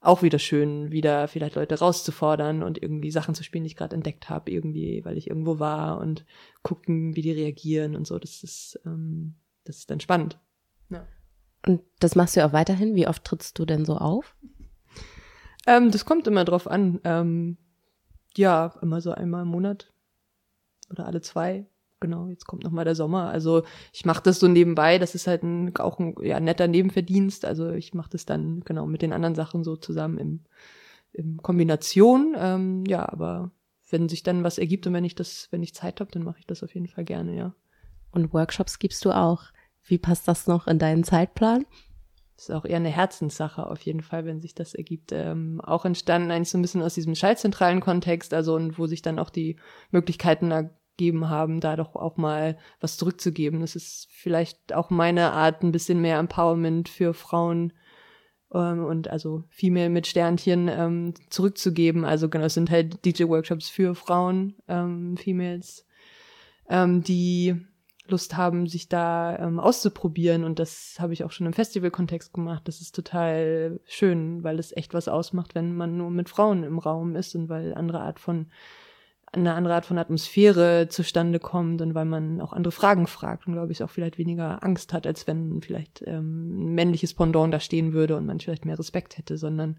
[0.00, 3.94] auch wieder schön, wieder vielleicht Leute rauszufordern und irgendwie Sachen zu spielen, die ich gerade
[3.94, 6.24] entdeckt habe, irgendwie, weil ich irgendwo war und
[6.62, 8.18] gucken, wie die reagieren und so.
[8.18, 10.38] Das ist, ähm, das ist dann spannend.
[10.88, 11.06] Ja.
[11.66, 12.94] Und das machst du auch weiterhin?
[12.94, 14.34] Wie oft trittst du denn so auf?
[15.66, 17.00] Ähm, das kommt immer drauf an.
[17.04, 17.58] Ähm,
[18.34, 19.92] ja, immer so einmal im Monat
[20.88, 21.66] oder alle zwei
[22.04, 23.30] genau, jetzt kommt noch mal der Sommer.
[23.30, 23.62] Also
[23.92, 27.46] ich mache das so nebenbei, das ist halt ein, auch ein ja, netter Nebenverdienst.
[27.46, 30.40] Also ich mache das dann genau mit den anderen Sachen so zusammen im,
[31.12, 32.34] im Kombination.
[32.36, 33.52] Ähm, ja, aber
[33.90, 36.40] wenn sich dann was ergibt und wenn ich das, wenn ich Zeit habe, dann mache
[36.40, 37.54] ich das auf jeden Fall gerne, ja.
[38.10, 39.44] Und Workshops gibst du auch.
[39.82, 41.64] Wie passt das noch in deinen Zeitplan?
[42.36, 45.12] Das ist auch eher eine Herzenssache auf jeden Fall, wenn sich das ergibt.
[45.12, 49.02] Ähm, auch entstanden eigentlich so ein bisschen aus diesem schallzentralen Kontext, also und wo sich
[49.02, 49.56] dann auch die
[49.90, 50.52] Möglichkeiten
[50.96, 53.60] gegeben haben, da doch auch mal was zurückzugeben.
[53.60, 57.72] Das ist vielleicht auch meine Art, ein bisschen mehr Empowerment für Frauen
[58.52, 62.04] ähm, und also Female mit Sternchen ähm, zurückzugeben.
[62.04, 65.86] Also genau, es sind halt DJ-Workshops für Frauen, ähm, Females,
[66.68, 67.56] ähm, die
[68.06, 70.44] Lust haben, sich da ähm, auszuprobieren.
[70.44, 72.62] Und das habe ich auch schon im Festival-Kontext gemacht.
[72.66, 76.78] Das ist total schön, weil es echt was ausmacht, wenn man nur mit Frauen im
[76.78, 78.46] Raum ist und weil andere Art von
[79.40, 83.52] eine andere Art von Atmosphäre zustande kommt und weil man auch andere Fragen fragt und
[83.52, 87.60] glaube ich auch vielleicht weniger Angst hat, als wenn vielleicht ähm, ein männliches Pendant da
[87.60, 89.78] stehen würde und man vielleicht mehr Respekt hätte, sondern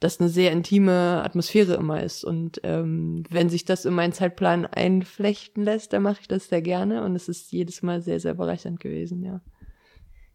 [0.00, 2.24] dass eine sehr intime Atmosphäre immer ist.
[2.24, 6.62] Und ähm, wenn sich das in meinen Zeitplan einflechten lässt, dann mache ich das sehr
[6.62, 9.40] gerne und es ist jedes Mal sehr, sehr bereichernd gewesen, ja.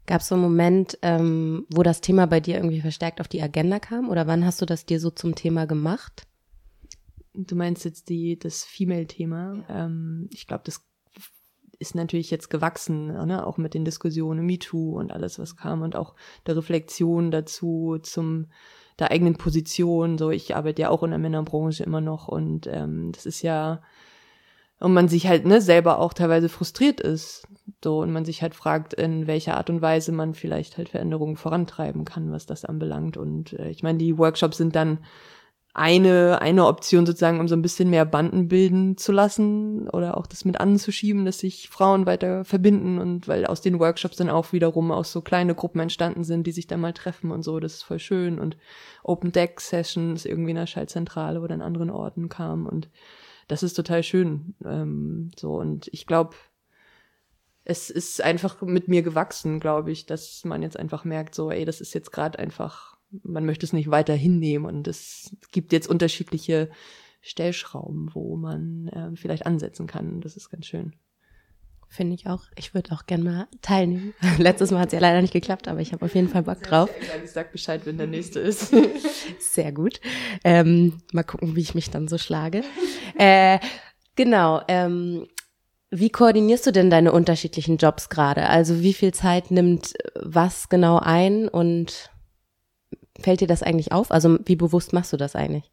[0.06, 3.42] Gab es so einen Moment, ähm, wo das Thema bei dir irgendwie verstärkt auf die
[3.42, 4.10] Agenda kam?
[4.10, 6.27] Oder wann hast du das dir so zum Thema gemacht?
[7.46, 9.64] Du meinst jetzt die, das Female-Thema.
[9.70, 10.84] Ähm, ich glaube, das
[11.80, 13.46] ist natürlich jetzt gewachsen, ne?
[13.46, 16.16] auch mit den Diskussionen MeToo und alles, was kam und auch
[16.48, 18.48] der Reflexion dazu zum
[18.98, 20.18] der eigenen Position.
[20.18, 23.82] So, ich arbeite ja auch in der Männerbranche immer noch und ähm, das ist ja
[24.80, 27.48] und man sich halt ne selber auch teilweise frustriert ist,
[27.84, 31.36] so und man sich halt fragt, in welcher Art und Weise man vielleicht halt Veränderungen
[31.36, 33.18] vorantreiben kann, was das anbelangt.
[33.18, 35.00] Und äh, ich meine, die Workshops sind dann
[35.78, 40.26] eine, eine Option sozusagen, um so ein bisschen mehr Banden bilden zu lassen oder auch
[40.26, 44.54] das mit anzuschieben, dass sich Frauen weiter verbinden und weil aus den Workshops dann auch
[44.54, 47.76] wiederum aus so kleine Gruppen entstanden sind, die sich dann mal treffen und so, das
[47.76, 48.58] ist voll schön und
[49.04, 52.90] Open Deck Sessions irgendwie in der Schaltzentrale oder in anderen Orten kam und
[53.48, 55.56] das ist total schön, ähm, so.
[55.56, 56.36] Und ich glaube,
[57.64, 61.66] es ist einfach mit mir gewachsen, glaube ich, dass man jetzt einfach merkt, so, ey,
[61.66, 65.88] das ist jetzt gerade einfach man möchte es nicht weiter hinnehmen und es gibt jetzt
[65.88, 66.70] unterschiedliche
[67.22, 70.22] Stellschrauben, wo man äh, vielleicht ansetzen kann.
[70.22, 70.94] Das ist ganz schön.
[71.90, 72.44] Finde ich auch.
[72.58, 74.14] Ich würde auch gerne mal teilnehmen.
[74.38, 76.62] Letztes Mal hat es ja leider nicht geklappt, aber ich habe auf jeden Fall Bock
[76.62, 76.90] drauf.
[77.24, 78.76] Ich sag Bescheid, wenn der nächste ist.
[79.40, 80.02] Sehr gut.
[80.44, 82.64] Ähm, mal gucken, wie ich mich dann so schlage.
[83.18, 83.60] Äh,
[84.16, 84.62] genau.
[84.68, 85.28] Ähm,
[85.90, 88.50] wie koordinierst du denn deine unterschiedlichen Jobs gerade?
[88.50, 92.12] Also wie viel Zeit nimmt was genau ein und
[93.20, 94.12] fällt dir das eigentlich auf?
[94.12, 95.72] Also wie bewusst machst du das eigentlich?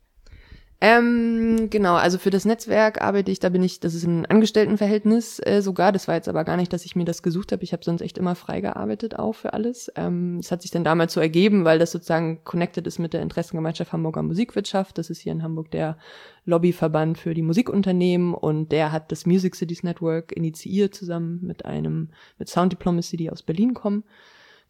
[0.87, 5.41] Ähm, genau, also für das Netzwerk arbeite ich, da bin ich, das ist ein Angestelltenverhältnis
[5.43, 5.93] äh, sogar.
[5.93, 7.63] Das war jetzt aber gar nicht, dass ich mir das gesucht habe.
[7.63, 9.91] Ich habe sonst echt immer frei gearbeitet auch für alles.
[9.97, 13.23] Ähm, das hat sich dann damals so ergeben, weil das sozusagen connected ist mit der
[13.23, 14.99] Interessengemeinschaft Hamburger Musikwirtschaft.
[14.99, 15.97] Das ist hier in Hamburg der
[16.45, 22.11] Lobbyverband für die Musikunternehmen und der hat das Music Cities Network initiiert zusammen mit einem,
[22.39, 24.05] mit Sound Diplomacy, die aus Berlin kommen.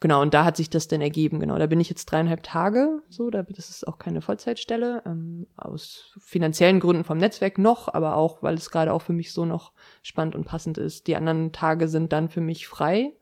[0.04, 1.40] Genau, und da hat sich das dann ergeben.
[1.40, 5.46] Genau, da bin ich jetzt dreieinhalb Tage, so, da, das ist auch keine Vollzeitstelle, ähm,
[5.56, 9.46] aus finanziellen Gründen vom Netzwerk noch, aber auch, weil es gerade auch für mich so
[9.46, 11.06] noch spannend und passend ist.
[11.06, 13.14] Die anderen Tage sind dann für mich frei,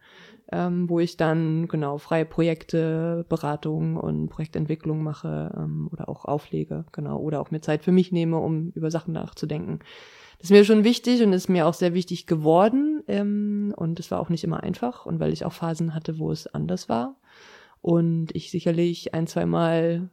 [0.50, 6.84] ähm, wo ich dann, genau, freie Projekte, Beratung und Projektentwicklung mache ähm, oder auch auflege,
[6.90, 9.78] genau, oder auch mir Zeit für mich nehme, um über Sachen nachzudenken.
[10.42, 13.04] Das ist mir schon wichtig und ist mir auch sehr wichtig geworden.
[13.06, 15.06] Ähm, und es war auch nicht immer einfach.
[15.06, 17.14] Und weil ich auch Phasen hatte, wo es anders war.
[17.80, 20.10] Und ich sicherlich ein, zwei Mal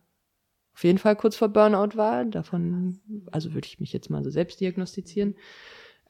[0.76, 2.26] auf jeden Fall kurz vor Burnout war.
[2.26, 3.00] Davon,
[3.32, 5.34] also würde ich mich jetzt mal so selbst diagnostizieren.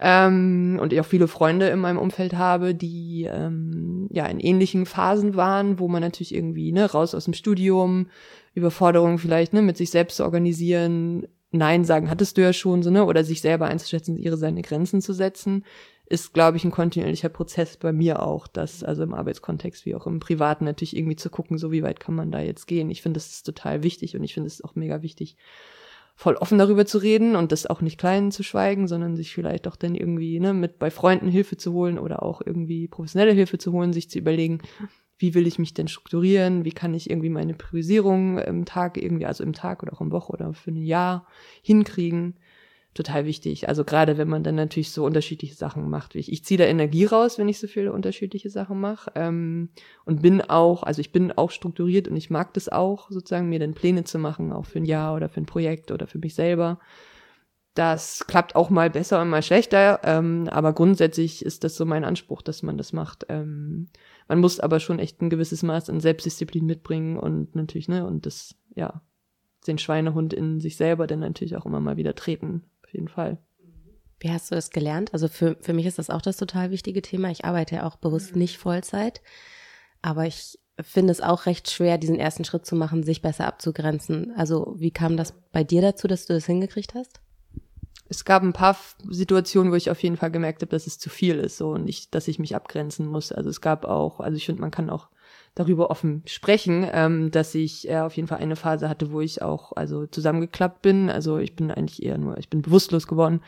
[0.01, 4.85] Ähm, und ich auch viele Freunde in meinem Umfeld habe, die ähm, ja in ähnlichen
[4.85, 8.09] Phasen waren, wo man natürlich irgendwie ne raus aus dem Studium,
[8.53, 12.91] Überforderung vielleicht ne mit sich selbst zu organisieren, Nein sagen hattest du ja schon so,
[12.91, 13.05] ne?
[13.05, 15.65] Oder sich selber einzuschätzen, ihre seine Grenzen zu setzen,
[16.05, 20.07] ist, glaube ich, ein kontinuierlicher Prozess bei mir auch, das, also im Arbeitskontext wie auch
[20.07, 22.89] im Privaten natürlich irgendwie zu gucken, so wie weit kann man da jetzt gehen.
[22.89, 25.37] Ich finde, das ist total wichtig und ich finde es auch mega wichtig,
[26.15, 29.67] voll offen darüber zu reden und das auch nicht klein zu schweigen, sondern sich vielleicht
[29.67, 33.57] auch dann irgendwie, ne, mit bei Freunden Hilfe zu holen oder auch irgendwie professionelle Hilfe
[33.57, 34.59] zu holen, sich zu überlegen,
[35.19, 39.25] wie will ich mich denn strukturieren, wie kann ich irgendwie meine Priorisierung im Tag irgendwie,
[39.25, 41.27] also im Tag oder auch im Woche oder für ein Jahr
[41.61, 42.35] hinkriegen.
[42.95, 43.69] Total wichtig.
[43.69, 46.31] Also gerade wenn man dann natürlich so unterschiedliche Sachen macht ich.
[46.31, 49.11] Ich ziehe da Energie raus, wenn ich so viele unterschiedliche Sachen mache.
[49.15, 49.69] Ähm,
[50.05, 53.59] und bin auch, also ich bin auch strukturiert und ich mag das auch, sozusagen, mir
[53.59, 56.33] dann Pläne zu machen, auch für ein Jahr oder für ein Projekt oder für mich
[56.33, 56.79] selber.
[57.75, 62.03] Das klappt auch mal besser und mal schlechter, ähm, aber grundsätzlich ist das so mein
[62.03, 63.25] Anspruch, dass man das macht.
[63.29, 63.89] Ähm,
[64.29, 68.25] man muss aber schon echt ein gewisses Maß an Selbstdisziplin mitbringen und natürlich, ne, und
[68.25, 69.01] das, ja,
[69.67, 73.39] den Schweinehund in sich selber dann natürlich auch immer mal wieder treten, auf jeden Fall.
[74.19, 75.13] Wie hast du das gelernt?
[75.13, 77.31] Also für, für mich ist das auch das total wichtige Thema.
[77.31, 79.21] Ich arbeite ja auch bewusst nicht Vollzeit,
[80.01, 84.31] aber ich finde es auch recht schwer, diesen ersten Schritt zu machen, sich besser abzugrenzen.
[84.35, 87.19] Also wie kam das bei dir dazu, dass du das hingekriegt hast?
[88.09, 88.75] Es gab ein paar
[89.07, 91.87] Situationen, wo ich auf jeden Fall gemerkt habe, dass es zu viel ist so und
[91.87, 93.31] ich, dass ich mich abgrenzen muss.
[93.31, 95.09] Also es gab auch, also ich finde, man kann auch
[95.53, 99.43] darüber offen sprechen, ähm, dass ich äh, auf jeden Fall eine Phase hatte, wo ich
[99.43, 101.11] auch also zusammengeklappt bin.
[101.11, 103.41] Also ich bin eigentlich eher nur, ich bin bewusstlos geworden,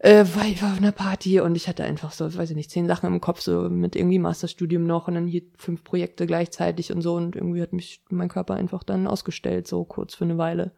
[0.00, 2.70] äh, weil ich war auf einer Party und ich hatte einfach so, weiß ich nicht,
[2.70, 6.92] zehn Sachen im Kopf, so mit irgendwie Masterstudium noch und dann hier fünf Projekte gleichzeitig
[6.92, 10.36] und so und irgendwie hat mich mein Körper einfach dann ausgestellt, so kurz für eine
[10.36, 10.72] Weile.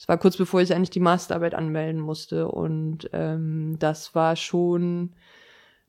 [0.00, 5.12] Es war kurz bevor ich eigentlich die Masterarbeit anmelden musste und ähm, das war schon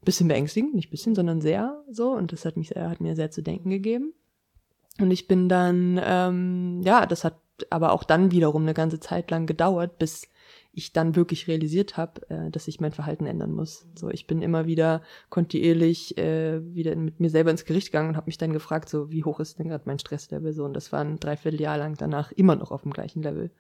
[0.04, 3.32] bisschen beängstigend, nicht bisschen, sondern sehr so und das hat mich sehr, hat mir sehr
[3.32, 4.13] zu denken gegeben.
[5.00, 9.32] Und ich bin dann, ähm, ja, das hat aber auch dann wiederum eine ganze Zeit
[9.32, 10.28] lang gedauert, bis
[10.74, 13.88] ich dann wirklich realisiert habe, äh, dass ich mein Verhalten ändern muss.
[13.97, 18.17] So, ich bin immer wieder kontinuierlich äh, wieder mit mir selber ins Gericht gegangen und
[18.17, 20.91] habe mich dann gefragt, so wie hoch ist denn gerade mein Stresslevel so und das
[20.91, 23.52] war ein Dreivierteljahr lang danach immer noch auf dem gleichen Level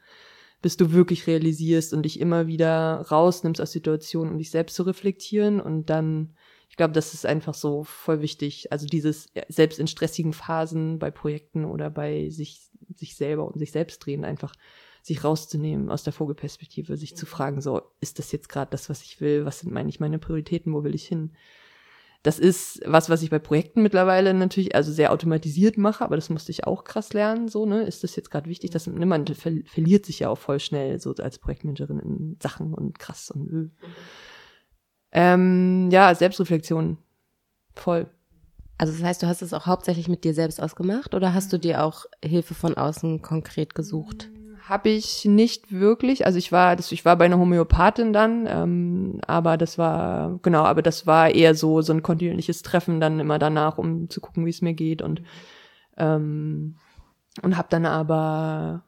[0.61, 4.83] bis du wirklich realisierst und dich immer wieder rausnimmst aus Situationen, um dich selbst zu
[4.83, 6.35] reflektieren und dann,
[6.69, 8.71] ich glaube, das ist einfach so voll wichtig.
[8.71, 13.71] Also dieses selbst in stressigen Phasen bei Projekten oder bei sich, sich selber und sich
[13.71, 14.53] selbst drehen, einfach
[15.03, 19.01] sich rauszunehmen aus der Vogelperspektive, sich zu fragen, so, ist das jetzt gerade das, was
[19.01, 19.45] ich will?
[19.45, 20.73] Was sind meine ich meine Prioritäten?
[20.73, 21.31] Wo will ich hin?
[22.23, 26.29] Das ist was, was ich bei Projekten mittlerweile natürlich also sehr automatisiert mache, aber das
[26.29, 27.47] musste ich auch krass lernen.
[27.47, 28.69] So, ne, ist das jetzt gerade wichtig?
[28.69, 32.73] Dass ne, man ver verliert sich ja auch voll schnell so als Projektmanagerin in Sachen
[32.75, 33.69] und krass und öh.
[35.11, 36.97] Ähm, ja, Selbstreflexion
[37.75, 38.07] voll.
[38.77, 41.57] Also das heißt, du hast es auch hauptsächlich mit dir selbst ausgemacht oder hast du
[41.57, 44.29] dir auch Hilfe von außen konkret gesucht?
[44.71, 46.25] Habe ich nicht wirklich.
[46.25, 50.63] Also ich war, das, ich war bei einer Homöopathin dann, ähm, aber das war, genau,
[50.63, 54.45] aber das war eher so, so ein kontinuierliches Treffen dann immer danach, um zu gucken,
[54.45, 55.23] wie es mir geht und,
[55.97, 56.77] ähm,
[57.41, 58.85] und habe dann aber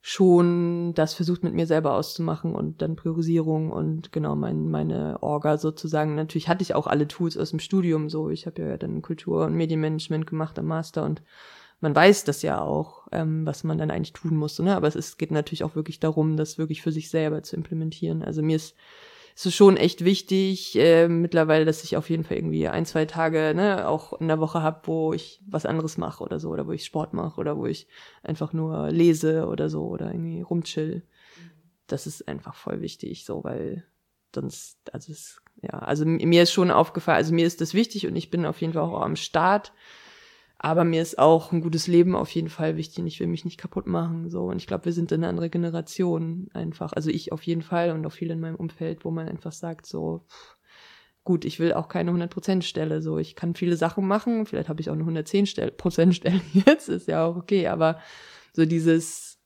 [0.00, 5.58] schon das versucht mit mir selber auszumachen und dann Priorisierung und genau mein, meine Orga
[5.58, 6.14] sozusagen.
[6.14, 8.30] Natürlich hatte ich auch alle Tools aus dem Studium so.
[8.30, 11.20] Ich habe ja dann Kultur- und Medienmanagement gemacht am Master und
[11.80, 14.58] man weiß das ja auch, ähm, was man dann eigentlich tun muss.
[14.58, 14.76] Ne?
[14.76, 18.22] Aber es ist, geht natürlich auch wirklich darum, das wirklich für sich selber zu implementieren.
[18.22, 18.76] Also mir ist
[19.40, 23.06] es ist schon echt wichtig äh, mittlerweile, dass ich auf jeden Fall irgendwie ein, zwei
[23.06, 26.66] Tage ne, auch in der Woche habe, wo ich was anderes mache oder so, oder
[26.66, 27.86] wo ich Sport mache oder wo ich
[28.22, 31.04] einfach nur lese oder so oder irgendwie rumchill.
[31.86, 33.84] Das ist einfach voll wichtig, so, weil
[34.34, 38.16] sonst, also es, ja, also mir ist schon aufgefallen, also mir ist das wichtig und
[38.16, 39.72] ich bin auf jeden Fall auch am Start
[40.62, 43.56] aber mir ist auch ein gutes Leben auf jeden Fall wichtig ich will mich nicht
[43.56, 44.28] kaputt machen.
[44.28, 44.44] So.
[44.44, 46.92] Und ich glaube, wir sind eine andere Generation einfach.
[46.92, 49.86] Also ich auf jeden Fall und auch viele in meinem Umfeld, wo man einfach sagt,
[49.86, 50.26] so,
[51.24, 53.00] gut, ich will auch keine 100% Stelle.
[53.00, 54.44] So, ich kann viele Sachen machen.
[54.44, 57.68] Vielleicht habe ich auch eine 110% Stelle jetzt, ist ja auch okay.
[57.68, 57.98] Aber
[58.52, 59.40] so dieses,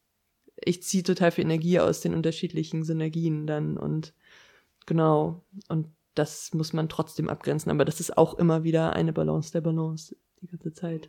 [0.56, 4.14] ich ziehe total viel Energie aus den unterschiedlichen Synergien dann und
[4.84, 5.44] genau.
[5.68, 7.70] Und das muss man trotzdem abgrenzen.
[7.70, 11.08] Aber das ist auch immer wieder eine Balance der Balance die ganze Zeit.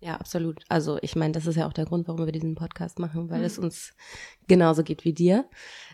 [0.00, 0.62] Ja, absolut.
[0.68, 3.40] Also ich meine, das ist ja auch der Grund, warum wir diesen Podcast machen, weil
[3.40, 3.44] mhm.
[3.44, 3.92] es uns
[4.48, 5.44] genauso geht wie dir.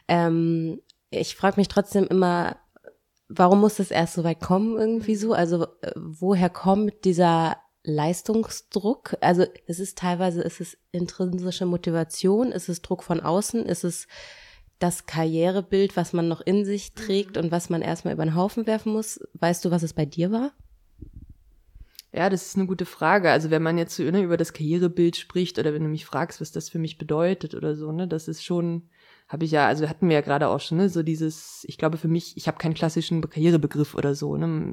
[0.07, 2.57] Ähm, ich frage mich trotzdem immer,
[3.29, 5.33] warum muss das erst so weit kommen irgendwie so?
[5.33, 9.17] Also äh, woher kommt dieser Leistungsdruck?
[9.21, 14.07] Also es ist teilweise, ist es intrinsische Motivation, ist es Druck von außen, ist es
[14.79, 17.45] das Karrierebild, was man noch in sich trägt mhm.
[17.45, 19.21] und was man erstmal über den Haufen werfen muss.
[19.35, 20.53] Weißt du, was es bei dir war?
[22.17, 23.31] Ja, das ist eine gute Frage.
[23.31, 26.41] Also wenn man jetzt so ne, über das Karrierebild spricht oder wenn du mich fragst,
[26.41, 28.89] was das für mich bedeutet oder so, ne, das ist schon,
[29.29, 31.99] habe ich ja, also hatten wir ja gerade auch schon, ne, so dieses, ich glaube
[31.99, 34.73] für mich, ich habe keinen klassischen Karrierebegriff oder so, ne.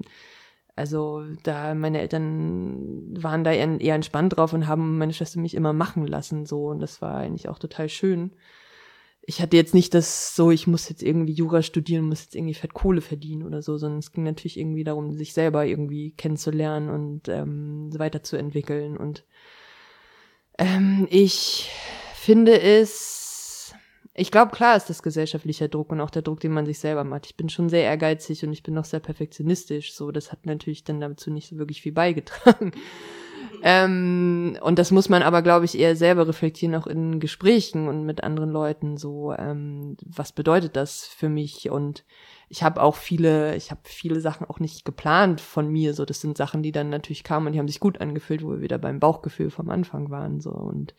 [0.76, 5.54] Also da meine Eltern waren da eher, eher entspannt drauf und haben meine Schwester mich
[5.56, 8.32] immer machen lassen so und das war eigentlich auch total schön
[9.26, 12.54] ich hatte jetzt nicht das so, ich muss jetzt irgendwie Jura studieren, muss jetzt irgendwie
[12.54, 16.90] fett Kohle verdienen oder so, sondern es ging natürlich irgendwie darum, sich selber irgendwie kennenzulernen
[16.90, 18.98] und ähm, weiterzuentwickeln.
[18.98, 19.24] Und
[20.58, 21.72] ähm, ich
[22.16, 23.74] finde es,
[24.14, 27.06] ich glaube, klar ist das gesellschaftlicher Druck und auch der Druck, den man sich selber
[27.06, 27.26] macht.
[27.26, 29.94] Ich bin schon sehr ehrgeizig und ich bin auch sehr perfektionistisch.
[29.94, 32.74] So, das hat natürlich dann dazu nicht so wirklich viel beigetragen.
[33.66, 38.06] Ähm, und das muss man aber, glaube ich, eher selber reflektieren, auch in Gesprächen und
[38.06, 38.98] mit anderen Leuten.
[38.98, 41.70] So, ähm, was bedeutet das für mich?
[41.70, 42.04] Und
[42.50, 45.94] ich habe auch viele, ich habe viele Sachen auch nicht geplant von mir.
[45.94, 48.50] So, das sind Sachen, die dann natürlich kamen und die haben sich gut angefühlt, wo
[48.50, 50.42] wir wieder beim Bauchgefühl vom Anfang waren.
[50.42, 50.94] So und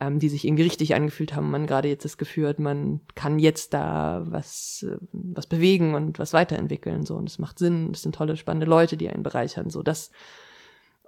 [0.00, 1.52] ähm, die sich irgendwie richtig angefühlt haben.
[1.52, 6.32] Man gerade jetzt das Gefühl hat, man kann jetzt da was, was bewegen und was
[6.32, 7.06] weiterentwickeln.
[7.06, 7.92] So und es macht Sinn.
[7.92, 9.70] Es sind tolle, spannende Leute, die einen bereichern.
[9.70, 10.10] So das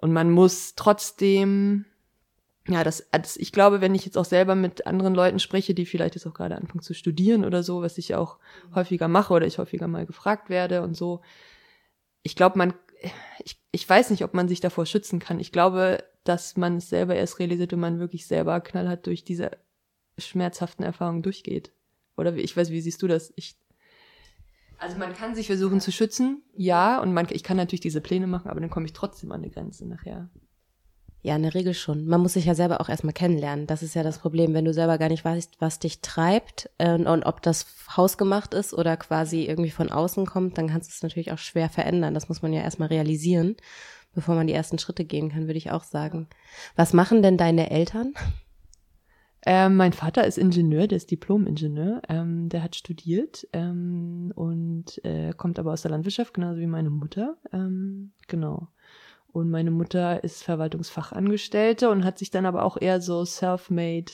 [0.01, 1.85] und man muss trotzdem,
[2.69, 5.87] ja, das, das, ich glaube, wenn ich jetzt auch selber mit anderen Leuten spreche, die
[5.87, 8.39] vielleicht jetzt auch gerade anfangen zu studieren oder so, was ich auch
[8.75, 11.23] häufiger mache oder ich häufiger mal gefragt werde und so,
[12.23, 12.75] ich glaube, man,
[13.45, 15.39] ich, ich weiß nicht, ob man sich davor schützen kann.
[15.39, 19.53] Ich glaube, dass man es selber erst realisiert, wenn man wirklich selber knallhart durch diese
[20.19, 21.73] schmerzhaften Erfahrungen durchgeht.
[22.17, 23.33] Oder ich weiß, wie siehst du das?
[23.37, 23.57] Ich
[24.79, 28.27] also man kann sich versuchen zu schützen, ja, und man, ich kann natürlich diese Pläne
[28.27, 30.29] machen, aber dann komme ich trotzdem an eine Grenze nachher.
[31.23, 32.07] Ja, in der Regel schon.
[32.07, 33.67] Man muss sich ja selber auch erstmal kennenlernen.
[33.67, 36.93] Das ist ja das Problem, wenn du selber gar nicht weißt, was dich treibt äh,
[36.93, 41.03] und ob das hausgemacht ist oder quasi irgendwie von außen kommt, dann kannst du es
[41.03, 42.15] natürlich auch schwer verändern.
[42.15, 43.57] Das muss man ja erstmal realisieren,
[44.15, 46.29] bevor man die ersten Schritte gehen kann, würde ich auch sagen.
[46.77, 48.15] Was machen denn deine Eltern?
[49.49, 52.03] Ähm, mein Vater ist Ingenieur, der ist Diplom-Ingenieur.
[52.09, 56.91] Ähm, der hat studiert ähm, und äh, kommt aber aus der Landwirtschaft, genauso wie meine
[56.91, 57.37] Mutter.
[57.53, 58.67] Ähm, genau.
[59.29, 64.11] Und meine Mutter ist Verwaltungsfachangestellte und hat sich dann aber auch eher so self-made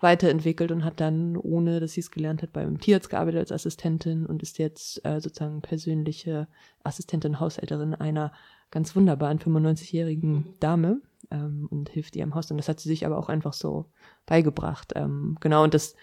[0.00, 4.24] weiterentwickelt und hat dann, ohne dass sie es gelernt hat, beim Tierarzt gearbeitet als Assistentin
[4.24, 6.48] und ist jetzt äh, sozusagen persönliche
[6.82, 8.32] Assistentin, Haushälterin einer
[8.70, 12.50] ganz wunderbaren 95-jährigen Dame ähm, und hilft ihr im Haus.
[12.50, 13.86] Und das hat sie sich aber auch einfach so
[14.26, 14.92] beigebracht.
[14.94, 15.96] Ähm, genau, und das,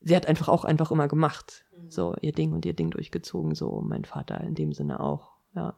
[0.00, 1.64] sie hat einfach auch einfach immer gemacht.
[1.76, 1.90] Mhm.
[1.90, 5.74] So ihr Ding und ihr Ding durchgezogen, so mein Vater in dem Sinne auch, ja.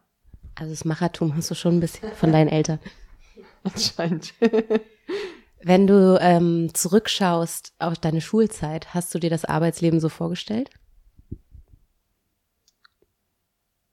[0.55, 2.81] Also das Machertum hast du schon ein bisschen von deinen Eltern.
[3.63, 4.35] Anscheinend.
[5.63, 10.71] Wenn du ähm, zurückschaust auf deine Schulzeit, hast du dir das Arbeitsleben so vorgestellt?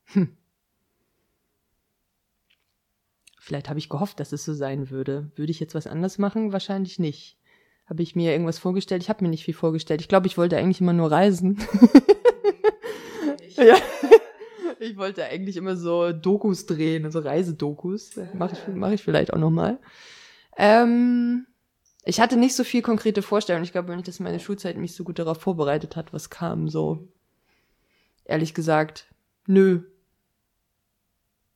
[0.05, 0.37] Hm.
[3.43, 5.29] Vielleicht habe ich gehofft, dass es so sein würde.
[5.35, 6.53] Würde ich jetzt was anders machen?
[6.53, 7.37] Wahrscheinlich nicht.
[7.85, 9.03] Habe ich mir irgendwas vorgestellt?
[9.03, 9.99] Ich habe mir nicht viel vorgestellt.
[9.99, 11.61] Ich glaube, ich wollte eigentlich immer nur reisen.
[13.57, 13.75] ja.
[14.79, 18.11] Ich wollte eigentlich immer so Dokus drehen, also Reisedokus.
[18.33, 19.77] Mache ich, mach ich vielleicht auch nochmal.
[20.55, 21.45] Ähm,
[22.05, 23.65] ich hatte nicht so viel konkrete Vorstellungen.
[23.65, 26.69] Ich glaube nicht, dass meine Schulzeit mich so gut darauf vorbereitet hat, was kam.
[26.69, 27.09] So,
[28.23, 29.07] ehrlich gesagt,
[29.47, 29.81] nö.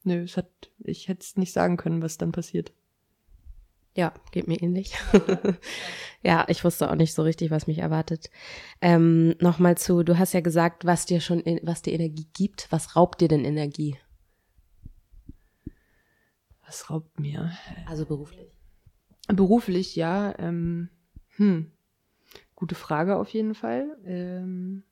[0.08, 0.48] Nö, es hat,
[0.80, 2.72] ich hätte es nicht sagen können, was dann passiert.
[3.94, 4.94] Ja, geht mir ähnlich.
[6.24, 8.30] ja, ich wusste auch nicht so richtig, was mich erwartet.
[8.80, 12.72] Ähm, Nochmal zu, du hast ja gesagt, was dir schon, was dir Energie gibt.
[12.72, 13.98] Was raubt dir denn Energie?
[16.66, 17.52] Was raubt mir?
[17.86, 18.58] Also beruflich.
[19.28, 20.40] Beruflich, ja.
[20.40, 20.88] Ähm,
[21.36, 21.74] hm.
[22.56, 23.98] Gute Frage auf jeden Fall.
[24.06, 24.84] Ähm,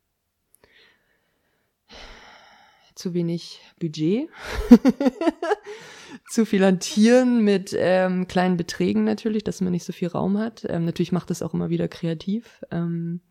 [2.96, 4.30] zu wenig Budget.
[6.30, 10.66] zu viel hantieren mit ähm, kleinen Beträgen natürlich, dass man nicht so viel Raum hat.
[10.68, 12.64] Ähm, natürlich macht es auch immer wieder kreativ.
[12.72, 13.22] Ähm,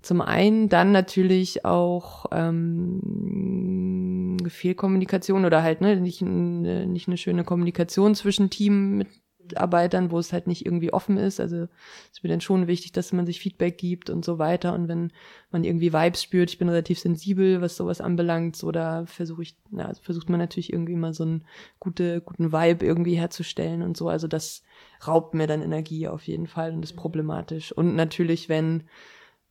[0.00, 8.14] zum einen dann natürlich auch ähm, Fehlkommunikation oder halt ne, nicht, nicht eine schöne Kommunikation
[8.14, 9.04] zwischen Team,
[9.44, 11.40] Mitarbeitern, wo es halt nicht irgendwie offen ist.
[11.40, 11.68] Also es
[12.12, 14.74] ist mir dann schon wichtig, dass man sich Feedback gibt und so weiter.
[14.74, 15.12] Und wenn
[15.50, 19.56] man irgendwie Vibes spürt, ich bin relativ sensibel, was sowas anbelangt, so da versuche ich,
[19.70, 21.44] na, also versucht man natürlich irgendwie mal so einen
[21.78, 24.08] gute, guten Vibe irgendwie herzustellen und so.
[24.08, 24.62] Also das
[25.06, 27.72] raubt mir dann Energie auf jeden Fall und ist problematisch.
[27.72, 28.84] Und natürlich, wenn,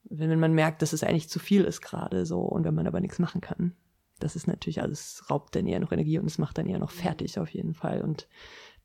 [0.06, 2.88] wenn, wenn man merkt, dass es eigentlich zu viel ist gerade so und wenn man
[2.88, 3.74] aber nichts machen kann.
[4.20, 6.92] Das ist natürlich alles, raubt dann eher noch Energie und es macht dann eher noch
[6.92, 8.02] fertig auf jeden Fall.
[8.02, 8.28] Und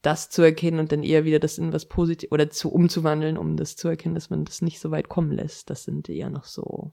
[0.02, 3.56] das zu erkennen und dann eher wieder das in was Positives oder zu umzuwandeln, um
[3.56, 5.70] das zu erkennen, dass man das nicht so weit kommen lässt.
[5.70, 6.92] Das sind eher noch so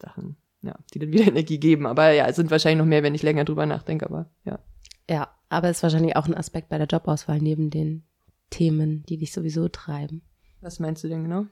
[0.00, 1.86] Sachen, ja, die dann wieder Energie geben.
[1.86, 4.58] Aber ja, es sind wahrscheinlich noch mehr, wenn ich länger drüber nachdenke, aber ja.
[5.10, 8.04] Ja, aber es ist wahrscheinlich auch ein Aspekt bei der Jobauswahl neben den
[8.50, 10.22] Themen, die dich sowieso treiben.
[10.60, 11.46] Was meinst du denn genau?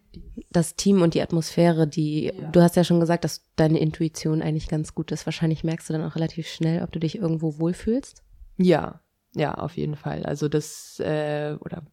[0.53, 2.51] Das Team und die Atmosphäre, die, ja.
[2.53, 5.27] du hast ja schon gesagt, dass deine Intuition eigentlich ganz gut ist.
[5.27, 8.23] Wahrscheinlich merkst du dann auch relativ schnell, ob du dich irgendwo wohlfühlst.
[8.57, 9.01] Ja,
[9.35, 10.25] ja, auf jeden Fall.
[10.25, 11.85] Also das, äh, oder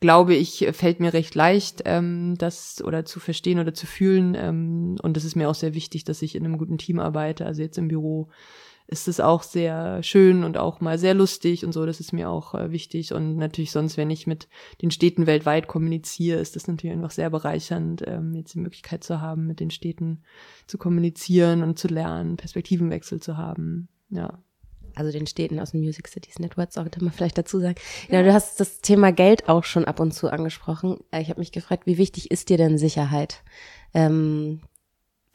[0.00, 4.34] glaube ich, fällt mir recht leicht, ähm, das oder zu verstehen oder zu fühlen.
[4.36, 7.46] Ähm, und es ist mir auch sehr wichtig, dass ich in einem guten Team arbeite.
[7.46, 8.28] Also jetzt im Büro
[8.86, 11.86] ist es auch sehr schön und auch mal sehr lustig und so.
[11.86, 13.14] Das ist mir auch äh, wichtig.
[13.14, 14.48] Und natürlich sonst, wenn ich mit
[14.82, 19.20] den Städten weltweit kommuniziere, ist das natürlich einfach sehr bereichernd, ähm, jetzt die Möglichkeit zu
[19.20, 20.22] haben, mit den Städten
[20.66, 23.88] zu kommunizieren und zu lernen, Perspektivenwechsel zu haben.
[24.10, 24.38] Ja
[24.94, 27.76] also den Städten aus dem Music Cities Network, sollte man vielleicht dazu sagen.
[28.08, 30.98] Ja, du hast das Thema Geld auch schon ab und zu angesprochen.
[31.10, 33.42] Äh, ich habe mich gefragt, wie wichtig ist dir denn Sicherheit?
[33.92, 34.60] Ähm,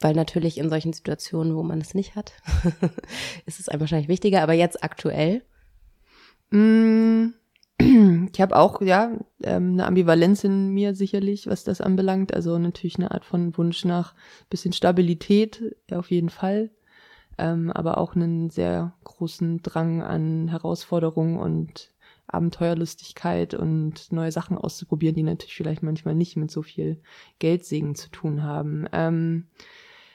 [0.00, 2.32] weil natürlich in solchen Situationen, wo man es nicht hat,
[3.46, 5.42] ist es einem wahrscheinlich wichtiger, aber jetzt aktuell?
[6.50, 7.34] Mm,
[8.32, 12.34] ich habe auch, ja, ähm, eine Ambivalenz in mir sicherlich, was das anbelangt.
[12.34, 14.14] Also natürlich eine Art von Wunsch nach
[14.48, 16.70] bisschen Stabilität, auf jeden Fall
[17.40, 21.90] ähm, aber auch einen sehr großen Drang an Herausforderungen und
[22.26, 27.00] Abenteuerlustigkeit und neue Sachen auszuprobieren, die natürlich vielleicht manchmal nicht mit so viel
[27.38, 28.86] Geldsegen zu tun haben.
[28.92, 29.46] Ähm,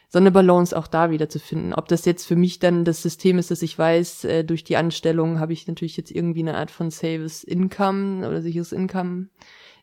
[0.07, 1.73] so eine Balance auch da wieder zu finden.
[1.73, 4.77] Ob das jetzt für mich dann das System ist, dass ich weiß, äh, durch die
[4.77, 9.27] Anstellung habe ich natürlich jetzt irgendwie eine Art von Saves Income oder sicheres Income,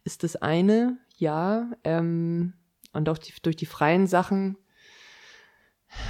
[0.05, 1.71] ist das eine, ja.
[1.83, 2.55] Ähm,
[2.93, 4.57] und auch die, durch die freien Sachen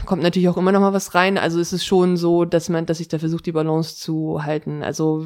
[0.07, 1.39] kommt natürlich auch immer noch mal was rein.
[1.39, 4.83] Also es ist schon so, dass man, dass ich da versuche, die Balance zu halten.
[4.83, 5.25] Also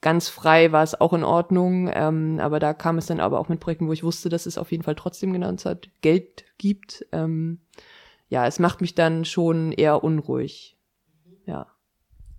[0.00, 3.48] ganz frei war es auch in Ordnung, ähm, aber da kam es dann aber auch
[3.48, 7.06] mit Projekten, wo ich wusste, dass es auf jeden Fall trotzdem genannt hat, Geld gibt.
[7.12, 7.60] Ähm,
[8.28, 10.76] ja, es macht mich dann schon eher unruhig.
[11.46, 11.66] Ja.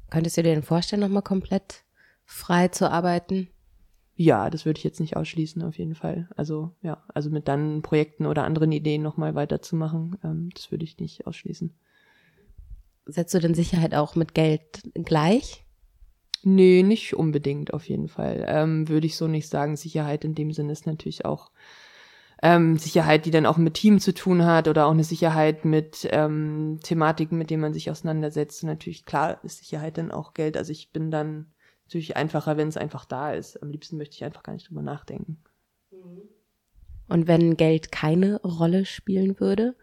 [0.10, 1.84] Könntest du dir denn vorstellen, nochmal komplett
[2.26, 3.50] frei zu arbeiten?
[4.22, 6.30] Ja, das würde ich jetzt nicht ausschließen, auf jeden Fall.
[6.36, 11.00] Also, ja, also mit dann Projekten oder anderen Ideen nochmal weiterzumachen, ähm, das würde ich
[11.00, 11.74] nicht ausschließen.
[13.08, 15.66] Setzt du denn Sicherheit auch mit Geld gleich?
[16.44, 18.46] Nee, nicht unbedingt, auf jeden Fall.
[18.48, 19.76] Ähm, würde ich so nicht sagen.
[19.76, 21.50] Sicherheit in dem Sinne ist natürlich auch
[22.44, 26.08] ähm, Sicherheit, die dann auch mit Team zu tun hat oder auch eine Sicherheit mit
[26.12, 28.62] ähm, Thematiken, mit denen man sich auseinandersetzt.
[28.62, 30.58] Und natürlich, klar, ist Sicherheit dann auch Geld.
[30.58, 31.48] Also ich bin dann
[31.92, 33.62] natürlich einfacher, wenn es einfach da ist.
[33.62, 35.44] Am liebsten möchte ich einfach gar nicht drüber nachdenken.
[37.10, 39.76] Und wenn Geld keine Rolle spielen würde,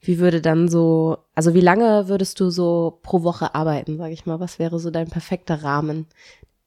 [0.00, 4.24] wie würde dann so, also wie lange würdest du so pro Woche arbeiten, sage ich
[4.24, 4.38] mal?
[4.38, 6.06] Was wäre so dein perfekter Rahmen?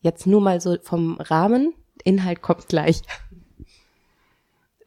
[0.01, 1.73] Jetzt nur mal so vom Rahmen,
[2.03, 3.01] Inhalt kommt gleich.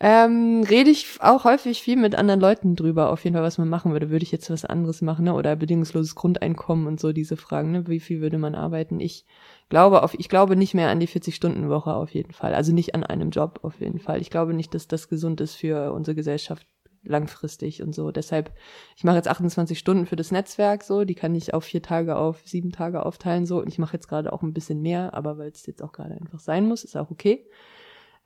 [0.01, 3.69] Ähm, rede ich auch häufig viel mit anderen Leuten drüber, auf jeden Fall, was man
[3.69, 4.11] machen würde.
[4.11, 5.35] Würde ich jetzt was anderes machen, ne?
[5.35, 7.87] Oder bedingungsloses Grundeinkommen und so diese Fragen, ne?
[7.87, 8.99] Wie viel würde man arbeiten?
[9.01, 9.25] Ich
[9.69, 12.55] glaube auf, ich glaube nicht mehr an die 40-Stunden-Woche auf jeden Fall.
[12.55, 14.21] Also nicht an einem Job auf jeden Fall.
[14.21, 16.67] Ich glaube nicht, dass das gesund ist für unsere Gesellschaft
[17.05, 18.11] langfristig und so.
[18.11, 18.53] Deshalb,
[18.97, 22.17] ich mache jetzt 28 Stunden für das Netzwerk so, die kann ich auf vier Tage
[22.17, 23.61] auf sieben Tage aufteilen so.
[23.61, 26.15] Und ich mache jetzt gerade auch ein bisschen mehr, aber weil es jetzt auch gerade
[26.15, 27.47] einfach sein muss, ist auch okay.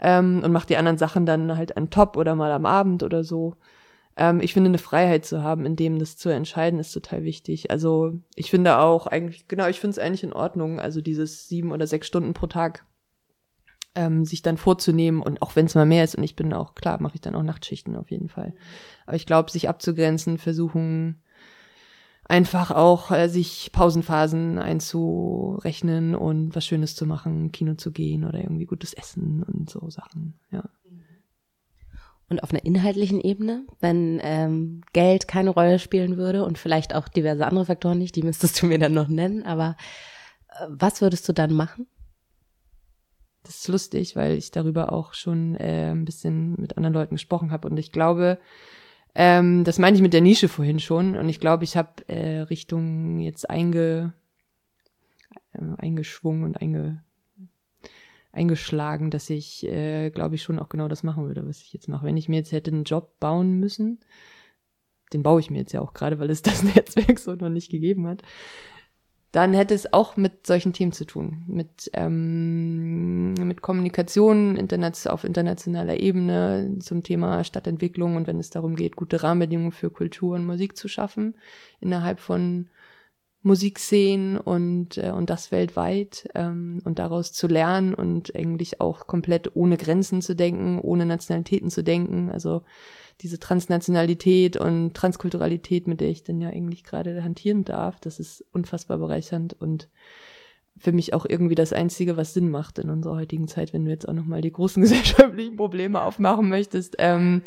[0.01, 3.25] Ähm, und mache die anderen Sachen dann halt an Top oder mal am Abend oder
[3.25, 3.57] so.
[4.17, 7.71] Ähm, ich finde, eine Freiheit zu haben, in dem das zu entscheiden, ist total wichtig.
[7.71, 11.73] Also ich finde auch eigentlich, genau, ich finde es eigentlich in Ordnung, also dieses sieben
[11.73, 12.85] oder sechs Stunden pro Tag
[13.95, 16.75] ähm, sich dann vorzunehmen und auch wenn es mal mehr ist und ich bin auch,
[16.75, 18.55] klar, mache ich dann auch Nachtschichten auf jeden Fall.
[19.07, 21.23] Aber ich glaube, sich abzugrenzen, versuchen,
[22.29, 28.39] einfach auch äh, sich Pausenphasen einzurechnen und was Schönes zu machen, Kino zu gehen oder
[28.39, 30.69] irgendwie gutes Essen und so Sachen, ja.
[32.31, 37.09] Und auf einer inhaltlichen Ebene, wenn ähm, Geld keine Rolle spielen würde und vielleicht auch
[37.09, 39.77] diverse andere Faktoren nicht, die müsstest du mir dann noch nennen, aber
[40.51, 41.87] äh, was würdest du dann machen?
[43.45, 47.51] Das ist lustig, weil ich darüber auch schon äh, ein bisschen mit anderen Leuten gesprochen
[47.51, 48.39] habe und ich glaube,
[49.21, 51.17] ähm, das meine ich mit der Nische vorhin schon.
[51.17, 54.13] Und ich glaube, ich habe äh, Richtung jetzt einge,
[55.53, 57.03] äh, eingeschwungen und einge,
[58.31, 61.89] eingeschlagen, dass ich, äh, glaube ich, schon auch genau das machen würde, was ich jetzt
[61.89, 62.07] mache.
[62.07, 63.99] Wenn ich mir jetzt hätte einen Job bauen müssen,
[65.13, 67.73] den baue ich mir jetzt ja auch gerade, weil es das Netzwerk so noch nicht
[67.73, 68.23] gegeben hat,
[69.33, 75.25] dann hätte es auch mit solchen Themen zu tun, mit, ähm, mit Kommunikation internet auf
[75.25, 80.47] internationaler Ebene zum Thema Stadtentwicklung und wenn es darum geht, gute Rahmenbedingungen für Kultur und
[80.47, 81.35] Musik zu schaffen
[81.81, 82.71] innerhalb von
[83.43, 89.55] Musikszenen und, äh, und das weltweit ähm, und daraus zu lernen und eigentlich auch komplett
[89.55, 92.31] ohne Grenzen zu denken, ohne Nationalitäten zu denken.
[92.31, 92.63] Also
[93.21, 98.45] diese Transnationalität und Transkulturalität, mit der ich dann ja eigentlich gerade hantieren darf, das ist
[98.53, 99.89] unfassbar bereichernd und
[100.77, 103.91] für mich auch irgendwie das Einzige, was Sinn macht in unserer heutigen Zeit, wenn du
[103.91, 106.97] jetzt auch nochmal die großen gesellschaftlichen Probleme aufmachen möchtest.
[106.99, 107.43] Ähm,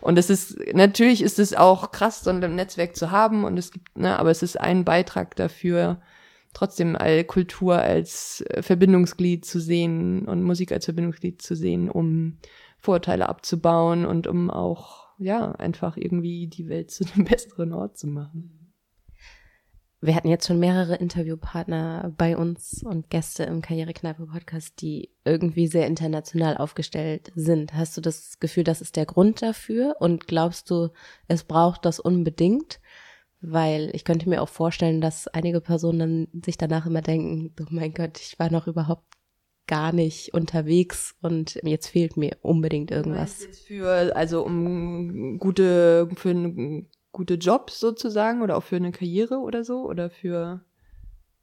[0.00, 3.70] und es ist, natürlich ist es auch krass, so ein Netzwerk zu haben und es
[3.70, 6.00] gibt, ne, aber es ist ein Beitrag dafür,
[6.54, 12.38] trotzdem all Kultur als Verbindungsglied zu sehen und Musik als Verbindungsglied zu sehen, um
[12.78, 18.06] Vorurteile abzubauen und um auch ja, einfach irgendwie die Welt zu einem besseren Ort zu
[18.06, 18.58] machen.
[20.04, 25.86] Wir hatten jetzt schon mehrere Interviewpartner bei uns und Gäste im Karrierekneipe-Podcast, die irgendwie sehr
[25.86, 27.72] international aufgestellt sind.
[27.74, 29.94] Hast du das Gefühl, das ist der Grund dafür?
[30.00, 30.88] Und glaubst du,
[31.28, 32.80] es braucht das unbedingt?
[33.40, 37.66] Weil ich könnte mir auch vorstellen, dass einige Personen dann sich danach immer denken, oh
[37.70, 39.04] mein Gott, ich war noch überhaupt
[39.66, 43.46] gar nicht unterwegs und jetzt fehlt mir unbedingt irgendwas.
[43.66, 49.64] Für, also um gute, für einen gute Jobs sozusagen oder auch für eine Karriere oder
[49.64, 50.64] so oder für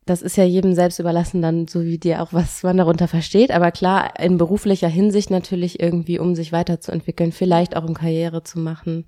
[0.09, 3.51] das ist ja jedem selbst überlassen, dann so wie dir auch, was man darunter versteht.
[3.51, 8.57] Aber klar, in beruflicher Hinsicht natürlich irgendwie, um sich weiterzuentwickeln, vielleicht auch um Karriere zu
[8.59, 9.05] machen.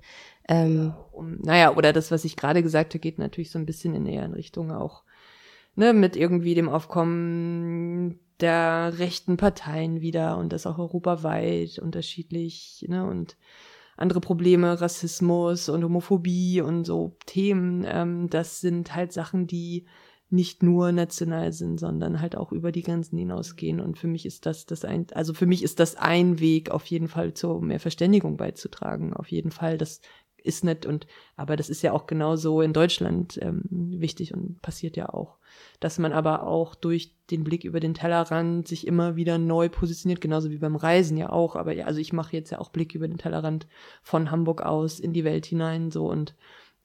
[0.47, 3.95] Ähm, um, naja, oder das, was ich gerade gesagt habe, geht natürlich so ein bisschen
[3.95, 5.03] in eher in Richtung auch,
[5.75, 13.05] ne, mit irgendwie dem Aufkommen der rechten Parteien wieder und das auch europaweit unterschiedlich, ne,
[13.05, 13.37] und
[13.97, 19.85] andere Probleme, Rassismus und Homophobie und so Themen, ähm, das sind halt Sachen, die
[20.31, 23.81] nicht nur national sind, sondern halt auch über die Grenzen hinausgehen.
[23.81, 26.85] Und für mich ist das das ein, also für mich ist das ein Weg, auf
[26.85, 29.13] jeden Fall zu mehr Verständigung beizutragen.
[29.13, 29.99] Auf jeden Fall, das
[30.43, 34.97] ist nett und aber das ist ja auch genauso in Deutschland ähm, wichtig und passiert
[34.97, 35.37] ja auch,
[35.79, 40.21] dass man aber auch durch den Blick über den Tellerrand sich immer wieder neu positioniert,
[40.21, 41.55] genauso wie beim Reisen ja auch.
[41.55, 43.67] Aber ja, also ich mache jetzt ja auch Blick über den Tellerrand
[44.01, 46.35] von Hamburg aus in die Welt hinein so und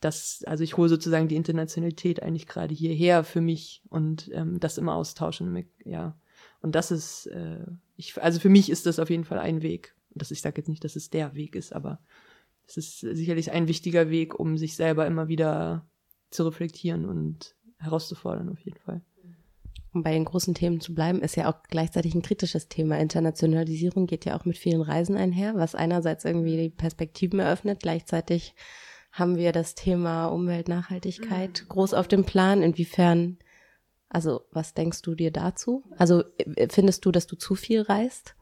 [0.01, 4.79] das, also ich hole sozusagen die Internationalität eigentlich gerade hierher für mich und ähm, das
[4.79, 6.17] immer austauschen, ja.
[6.61, 7.65] Und das ist, äh,
[7.97, 9.95] ich, also für mich ist das auf jeden Fall ein Weg.
[10.15, 11.99] Das, ich sage jetzt nicht, dass es der Weg ist, aber
[12.67, 15.89] es ist sicherlich ein wichtiger Weg, um sich selber immer wieder
[16.31, 19.03] zu reflektieren und herauszufordern, auf jeden Fall.
[19.93, 22.99] Um bei den großen Themen zu bleiben, ist ja auch gleichzeitig ein kritisches Thema.
[22.99, 28.55] Internationalisierung geht ja auch mit vielen Reisen einher, was einerseits irgendwie die Perspektiven eröffnet, gleichzeitig
[29.17, 31.69] haben wir das Thema Umweltnachhaltigkeit mhm.
[31.69, 32.63] groß auf dem Plan.
[32.63, 33.39] Inwiefern,
[34.11, 35.85] also was denkst du dir dazu?
[35.97, 38.35] Also äh, findest du, dass du zu viel reist?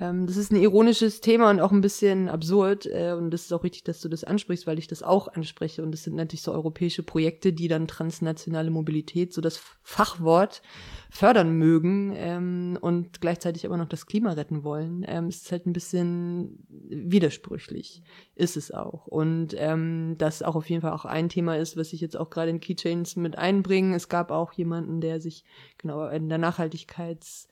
[0.00, 2.86] Ähm, das ist ein ironisches Thema und auch ein bisschen absurd.
[2.86, 5.82] Äh, und das ist auch richtig, dass du das ansprichst, weil ich das auch anspreche.
[5.82, 10.62] Und das sind natürlich so europäische Projekte, die dann transnationale Mobilität, so das Fachwort,
[11.10, 15.04] fördern mögen ähm, und gleichzeitig aber noch das Klima retten wollen.
[15.06, 18.02] Ähm, es ist halt ein bisschen widersprüchlich,
[18.34, 19.06] ist es auch.
[19.06, 22.28] Und ähm, das auch auf jeden Fall auch ein Thema ist, was ich jetzt auch
[22.28, 23.96] gerade in Keychains mit einbringe.
[23.96, 25.44] Es gab auch jemanden, der sich
[25.78, 27.48] genau in der Nachhaltigkeits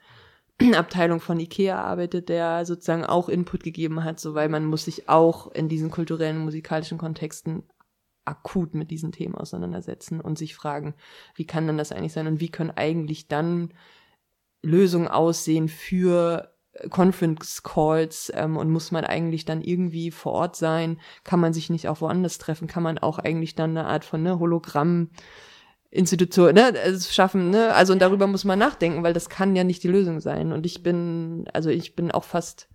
[0.75, 5.09] Abteilung von Ikea arbeitet, der sozusagen auch Input gegeben hat, so weil man muss sich
[5.09, 7.65] auch in diesen kulturellen, musikalischen Kontexten
[8.25, 10.95] akut mit diesen Themen auseinandersetzen und sich fragen,
[11.35, 13.75] wie kann denn das eigentlich sein und wie können eigentlich dann
[14.63, 16.55] Lösungen aussehen für
[16.91, 21.01] Conference Calls ähm, und muss man eigentlich dann irgendwie vor Ort sein?
[21.23, 22.67] Kann man sich nicht auch woanders treffen?
[22.67, 25.11] Kann man auch eigentlich dann eine Art von ne, Hologramm
[25.95, 26.75] Institution, ne,
[27.09, 27.73] schaffen, ne?
[27.73, 30.53] Also und darüber muss man nachdenken, weil das kann ja nicht die Lösung sein.
[30.53, 32.69] Und ich bin, also ich bin auch fast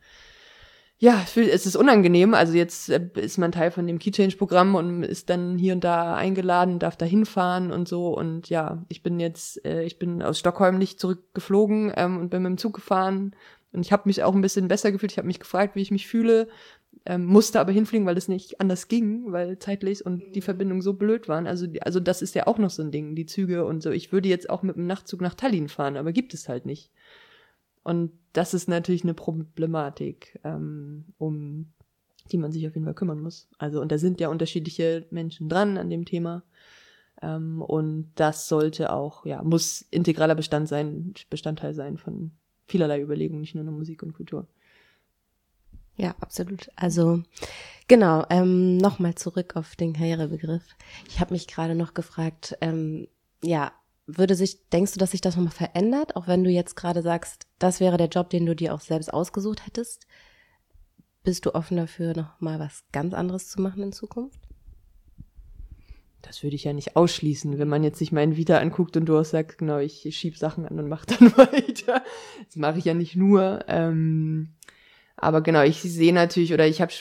[1.02, 2.34] ja, es ist unangenehm.
[2.34, 6.16] Also jetzt äh, ist man Teil von dem Keychange-Programm und ist dann hier und da
[6.16, 8.10] eingeladen, darf da hinfahren und so.
[8.10, 12.44] Und ja, ich bin jetzt, äh, ich bin aus Stockholm nicht zurückgeflogen ähm, und bin
[12.44, 13.34] mit dem Zug gefahren.
[13.72, 15.14] Und ich habe mich auch ein bisschen besser gefühlt.
[15.14, 16.50] Ich habe mich gefragt, wie ich mich fühle.
[17.06, 20.94] Ähm, musste aber hinfliegen, weil es nicht anders ging, weil zeitlich und die Verbindungen so
[20.94, 21.48] blöd waren.
[21.48, 23.90] Also, also das ist ja auch noch so ein Ding, die Züge und so.
[23.90, 26.92] Ich würde jetzt auch mit dem Nachtzug nach Tallinn fahren, aber gibt es halt nicht.
[27.84, 31.74] Und das ist natürlich eine Problematik, ähm, um
[32.32, 33.50] die man sich auf jeden Fall kümmern muss.
[33.58, 36.44] Also, und da sind ja unterschiedliche Menschen dran an dem Thema.
[37.22, 42.32] Ähm, und das sollte auch, ja, muss integraler Bestand sein, Bestandteil sein von
[42.68, 44.48] vielerlei Überlegungen, nicht nur in Musik und Kultur.
[46.00, 46.70] Ja, absolut.
[46.78, 47.22] Also
[47.90, 50.64] genau, ähm, nochmal zurück auf den Karrierebegriff.
[51.10, 53.10] Ich habe mich gerade noch gefragt, ähm,
[53.44, 53.74] ja,
[54.08, 57.48] würde sich, denkst du, dass sich das nochmal verändert, auch wenn du jetzt gerade sagst,
[57.60, 60.08] das wäre der Job, den du dir auch selbst ausgesucht hättest?
[61.24, 64.40] Bist du offen dafür, nochmal was ganz anderes zu machen in Zukunft?
[66.22, 69.18] Das würde ich ja nicht ausschließen, wenn man jetzt sich meinen Vita anguckt und du
[69.18, 72.04] auch sagst, genau, ich schieb Sachen an und mach dann weiter.
[72.46, 73.66] Das mache ich ja nicht nur.
[73.68, 74.54] Ähm,
[75.22, 76.92] aber genau, ich sehe natürlich oder ich habe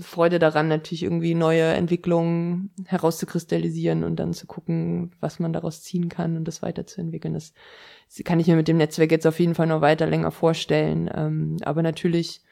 [0.00, 6.08] Freude daran, natürlich irgendwie neue Entwicklungen herauszukristallisieren und dann zu gucken, was man daraus ziehen
[6.08, 7.34] kann und das weiterzuentwickeln.
[7.34, 7.52] Das
[8.24, 11.10] kann ich mir mit dem Netzwerk jetzt auf jeden Fall noch weiter länger vorstellen.
[11.14, 12.42] Ähm, aber natürlich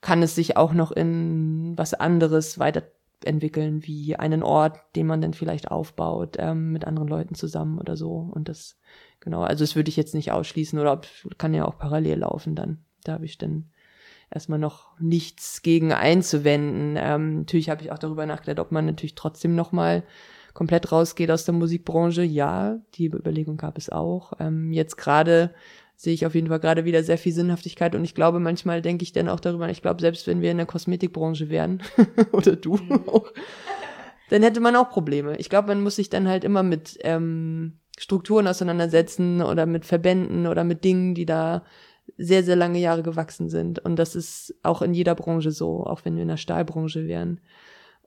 [0.00, 5.34] kann es sich auch noch in was anderes weiterentwickeln, wie einen Ort, den man dann
[5.34, 8.30] vielleicht aufbaut, ähm, mit anderen Leuten zusammen oder so.
[8.32, 8.78] Und das,
[9.20, 11.00] genau, also das würde ich jetzt nicht ausschließen oder
[11.36, 12.84] kann ja auch parallel laufen dann.
[13.04, 13.70] Da habe ich dann
[14.30, 16.96] erstmal noch nichts gegen einzuwenden.
[16.98, 20.04] Ähm, natürlich habe ich auch darüber nachgedacht, ob man natürlich trotzdem noch mal
[20.54, 22.22] komplett rausgeht aus der Musikbranche.
[22.22, 24.32] Ja, die Überlegung gab es auch.
[24.38, 25.54] Ähm, jetzt gerade
[25.96, 29.02] sehe ich auf jeden Fall gerade wieder sehr viel Sinnhaftigkeit und ich glaube, manchmal denke
[29.02, 31.82] ich dann auch darüber, ich glaube, selbst wenn wir in der Kosmetikbranche wären,
[32.32, 33.06] oder du mhm.
[33.06, 33.30] auch,
[34.30, 35.36] dann hätte man auch Probleme.
[35.36, 40.46] Ich glaube, man muss sich dann halt immer mit ähm, Strukturen auseinandersetzen oder mit Verbänden
[40.46, 41.64] oder mit Dingen, die da
[42.16, 43.78] sehr, sehr lange Jahre gewachsen sind.
[43.78, 47.40] Und das ist auch in jeder Branche so, auch wenn wir in der Stahlbranche wären.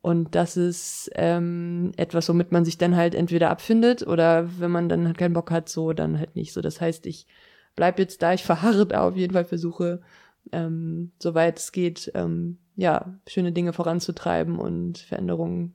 [0.01, 4.89] Und das ist ähm, etwas, womit man sich dann halt entweder abfindet oder wenn man
[4.89, 6.59] dann halt keinen Bock hat, so dann halt nicht so.
[6.59, 7.25] Das heißt, ich
[7.75, 10.01] bleib jetzt da, ich verharre da auf jeden Fall, versuche,
[10.51, 15.73] ähm, soweit es geht, ähm, ja, schöne Dinge voranzutreiben und Veränderungen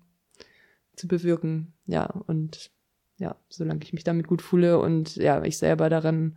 [0.95, 1.73] zu bewirken.
[1.87, 2.71] Ja, und
[3.19, 6.37] ja, solange ich mich damit gut fühle und ja, ich selber daran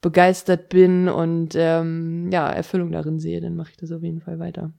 [0.00, 4.38] begeistert bin und ähm, ja, Erfüllung darin sehe, dann mache ich das auf jeden Fall
[4.38, 4.72] weiter.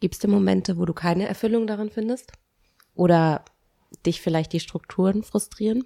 [0.00, 2.32] Gibt es denn Momente, wo du keine Erfüllung darin findest?
[2.94, 3.44] Oder
[4.04, 5.84] dich vielleicht die Strukturen frustrieren?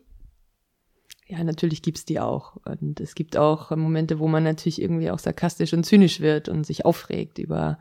[1.28, 2.56] Ja, natürlich gibt's die auch.
[2.64, 6.64] Und es gibt auch Momente, wo man natürlich irgendwie auch sarkastisch und zynisch wird und
[6.64, 7.78] sich aufregt über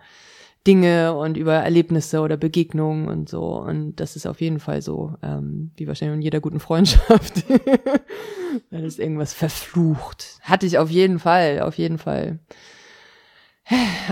[0.66, 3.62] Dinge und über Erlebnisse oder Begegnungen und so.
[3.62, 7.46] Und das ist auf jeden Fall so, ähm, wie wahrscheinlich in jeder guten Freundschaft.
[8.70, 10.40] Weil ist irgendwas verflucht.
[10.42, 12.40] Hatte ich auf jeden Fall, auf jeden Fall.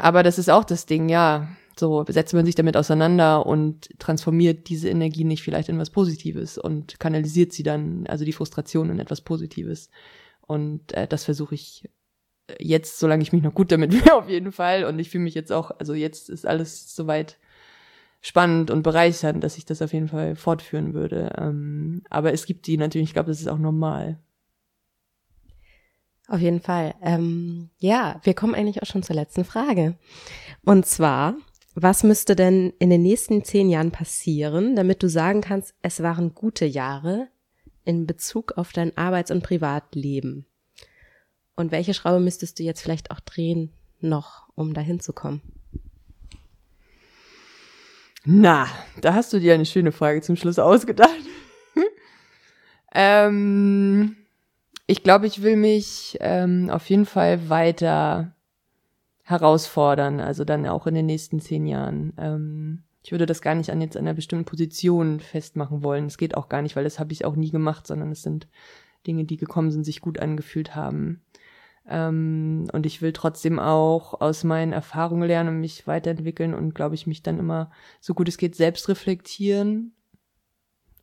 [0.02, 1.48] Aber das ist auch das Ding, ja.
[1.78, 6.60] So setzt man sich damit auseinander und transformiert diese Energie nicht vielleicht in was Positives
[6.60, 9.90] und kanalisiert sie dann, also die Frustration in etwas Positives.
[10.42, 11.90] Und äh, das versuche ich
[12.60, 14.84] jetzt, solange ich mich noch gut damit fühle, auf jeden Fall.
[14.84, 17.40] Und ich fühle mich jetzt auch, also jetzt ist alles soweit
[18.22, 21.34] spannend und bereichernd, dass ich das auf jeden Fall fortführen würde.
[21.38, 24.20] Ähm, aber es gibt die natürlich, ich glaube, das ist auch normal.
[26.34, 26.96] Auf jeden Fall.
[27.04, 30.00] Ähm, ja, wir kommen eigentlich auch schon zur letzten Frage.
[30.66, 31.36] Und zwar,
[31.76, 36.34] was müsste denn in den nächsten zehn Jahren passieren, damit du sagen kannst, es waren
[36.34, 37.28] gute Jahre
[37.86, 40.48] in Bezug auf dein Arbeits- und Privatleben?
[41.56, 45.44] Und welche Schraube müsstest du jetzt vielleicht auch drehen noch, um dahin zu kommen?
[48.26, 48.68] Na,
[49.02, 51.12] da hast du dir eine schöne Frage zum Schluss ausgedacht.
[52.96, 54.16] ähm,
[54.88, 58.36] ich glaube, ich will mich ähm, auf jeden Fall weiter
[59.24, 62.14] herausfordern, also dann auch in den nächsten zehn Jahren.
[62.18, 66.06] Ähm, ich würde das gar nicht an jetzt einer bestimmten Position festmachen wollen.
[66.06, 68.48] Es geht auch gar nicht, weil das habe ich auch nie gemacht, sondern es sind
[69.08, 71.22] Dinge, die gekommen sind, sich gut angefühlt haben.
[71.88, 76.96] Ähm, und ich will trotzdem auch aus meinen Erfahrungen lernen und mich weiterentwickeln und, glaube
[76.96, 79.94] ich, mich dann immer so gut es geht selbst reflektieren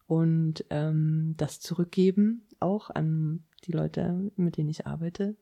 [0.07, 5.37] und ähm, das zurückgeben, auch an die Leute, mit denen ich arbeite.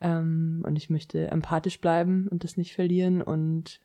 [0.00, 3.80] Ähm, und ich möchte empathisch bleiben und das nicht verlieren und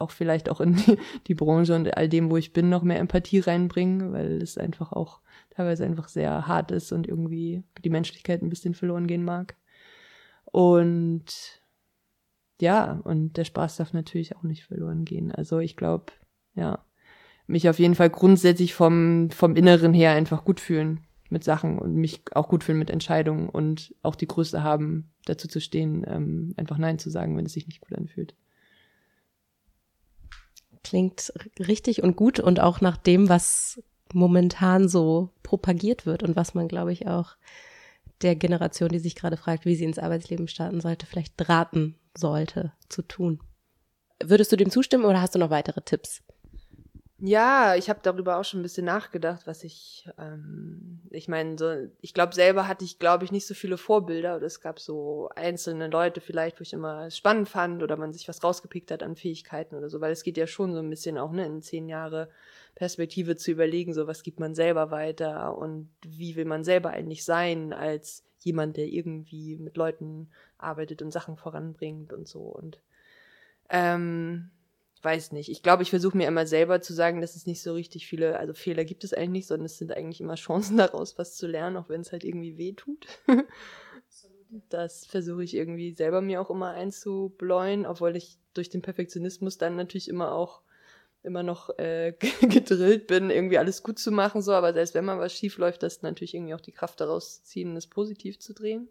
[0.00, 2.98] auch vielleicht auch in die, die Branche und all dem, wo ich bin, noch mehr
[2.98, 5.20] Empathie reinbringen, weil es einfach auch
[5.50, 9.56] teilweise einfach sehr hart ist und irgendwie die Menschlichkeit ein bisschen verloren gehen mag.
[10.44, 11.60] Und
[12.60, 15.32] ja, und der Spaß darf natürlich auch nicht verloren gehen.
[15.32, 16.12] Also ich glaube,
[16.54, 16.84] ja,
[17.46, 21.04] mich auf jeden Fall grundsätzlich vom, vom Inneren her einfach gut fühlen
[21.34, 25.48] mit Sachen und mich auch gut fühlen mit Entscheidungen und auch die Größe haben, dazu
[25.48, 28.34] zu stehen, ähm, einfach Nein zu sagen, wenn es sich nicht gut anfühlt.
[30.82, 33.82] Klingt richtig und gut und auch nach dem, was
[34.12, 37.36] momentan so propagiert wird und was man, glaube ich, auch
[38.22, 42.72] der Generation, die sich gerade fragt, wie sie ins Arbeitsleben starten sollte, vielleicht raten sollte
[42.88, 43.40] zu tun.
[44.22, 46.22] Würdest du dem zustimmen oder hast du noch weitere Tipps?
[47.20, 51.72] Ja, ich habe darüber auch schon ein bisschen nachgedacht, was ich, ähm, ich meine, so,
[52.00, 55.30] ich glaube, selber hatte ich, glaube ich, nicht so viele Vorbilder oder es gab so
[55.36, 59.14] einzelne Leute vielleicht, wo ich immer spannend fand oder man sich was rausgepickt hat an
[59.14, 61.88] Fähigkeiten oder so, weil es geht ja schon so ein bisschen auch, ne, in zehn
[61.88, 62.28] Jahre
[62.74, 67.24] Perspektive zu überlegen, so was gibt man selber weiter und wie will man selber eigentlich
[67.24, 72.80] sein als jemand, der irgendwie mit Leuten arbeitet und Sachen voranbringt und so und
[73.70, 74.50] ähm,
[75.04, 75.50] weiß nicht.
[75.50, 78.38] Ich glaube, ich versuche mir immer selber zu sagen, dass es nicht so richtig viele,
[78.38, 81.46] also Fehler gibt es eigentlich nicht, sondern es sind eigentlich immer Chancen daraus, was zu
[81.46, 83.06] lernen, auch wenn es halt irgendwie weh tut.
[84.68, 89.76] das versuche ich irgendwie selber mir auch immer einzubläuen, obwohl ich durch den Perfektionismus dann
[89.76, 90.62] natürlich immer auch
[91.22, 95.18] immer noch äh, gedrillt bin, irgendwie alles gut zu machen, so, aber selbst wenn mal
[95.18, 98.88] was schief läuft, das natürlich irgendwie auch die Kraft daraus ziehen, es positiv zu drehen.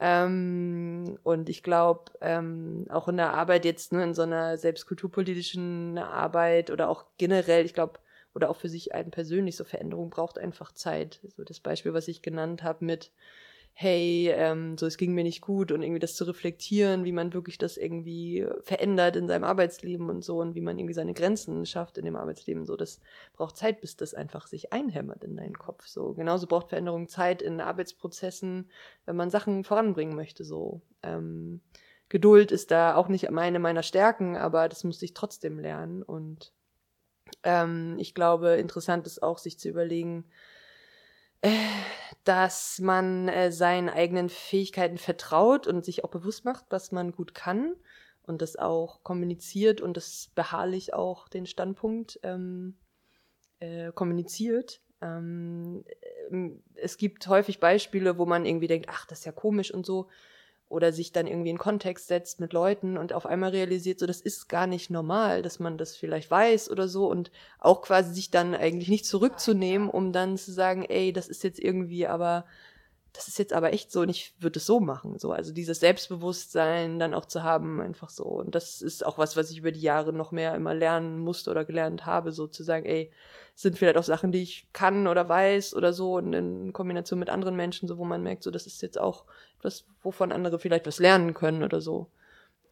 [0.00, 5.98] Ähm, und ich glaube, ähm, auch in der Arbeit jetzt, ne, in so einer selbstkulturpolitischen
[5.98, 8.00] Arbeit oder auch generell, ich glaube,
[8.34, 11.20] oder auch für sich einen persönlich, so Veränderung braucht einfach Zeit.
[11.36, 13.12] So das Beispiel, was ich genannt habe mit,
[13.72, 17.32] hey, ähm, so es ging mir nicht gut und irgendwie das zu reflektieren, wie man
[17.32, 21.64] wirklich das irgendwie verändert in seinem Arbeitsleben und so und wie man irgendwie seine Grenzen
[21.64, 22.66] schafft in dem Arbeitsleben.
[22.66, 23.00] So, das
[23.32, 25.86] braucht Zeit, bis das einfach sich einhämmert in deinen Kopf.
[25.86, 28.70] So, genauso braucht Veränderung Zeit in Arbeitsprozessen,
[29.06, 30.44] wenn man Sachen voranbringen möchte.
[30.44, 31.62] So, ähm,
[32.10, 36.52] Geduld ist da auch nicht meine meiner Stärken, aber das muss ich trotzdem lernen und
[37.44, 40.24] ähm, ich glaube, interessant ist auch, sich zu überlegen,
[42.24, 47.34] dass man äh, seinen eigenen Fähigkeiten vertraut und sich auch bewusst macht, was man gut
[47.34, 47.74] kann
[48.22, 52.76] und das auch kommuniziert und das beharrlich auch den Standpunkt ähm,
[53.58, 54.80] äh, kommuniziert.
[55.00, 55.84] Ähm,
[56.30, 59.86] äh, es gibt häufig Beispiele, wo man irgendwie denkt, ach, das ist ja komisch und
[59.86, 60.08] so
[60.70, 64.20] oder sich dann irgendwie in Kontext setzt mit Leuten und auf einmal realisiert, so das
[64.20, 68.30] ist gar nicht normal, dass man das vielleicht weiß oder so und auch quasi sich
[68.30, 72.44] dann eigentlich nicht zurückzunehmen, um dann zu sagen, ey, das ist jetzt irgendwie aber
[73.12, 75.18] das ist jetzt aber echt so und ich würde es so machen.
[75.18, 78.24] So, also dieses Selbstbewusstsein dann auch zu haben, einfach so.
[78.24, 81.50] Und das ist auch was, was ich über die Jahre noch mehr immer lernen musste
[81.50, 83.10] oder gelernt habe, so zu sagen, ey,
[83.54, 87.30] sind vielleicht auch Sachen, die ich kann oder weiß oder so und in Kombination mit
[87.30, 89.24] anderen Menschen, so wo man merkt, so das ist jetzt auch
[89.58, 92.08] etwas, wovon andere vielleicht was lernen können oder so.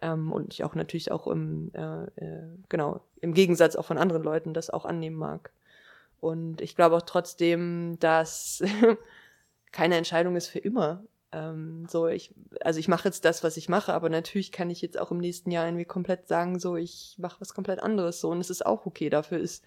[0.00, 4.22] Ähm, und ich auch natürlich auch im, äh, äh, genau, im Gegensatz auch von anderen
[4.22, 5.50] Leuten das auch annehmen mag.
[6.20, 8.62] Und ich glaube auch trotzdem, dass
[9.72, 11.04] keine Entscheidung ist für immer.
[11.30, 14.80] Ähm, so, ich, also ich mache jetzt das, was ich mache, aber natürlich kann ich
[14.80, 18.30] jetzt auch im nächsten Jahr irgendwie komplett sagen, so, ich mache was komplett anderes so
[18.30, 19.10] und es ist auch okay.
[19.10, 19.64] Dafür ist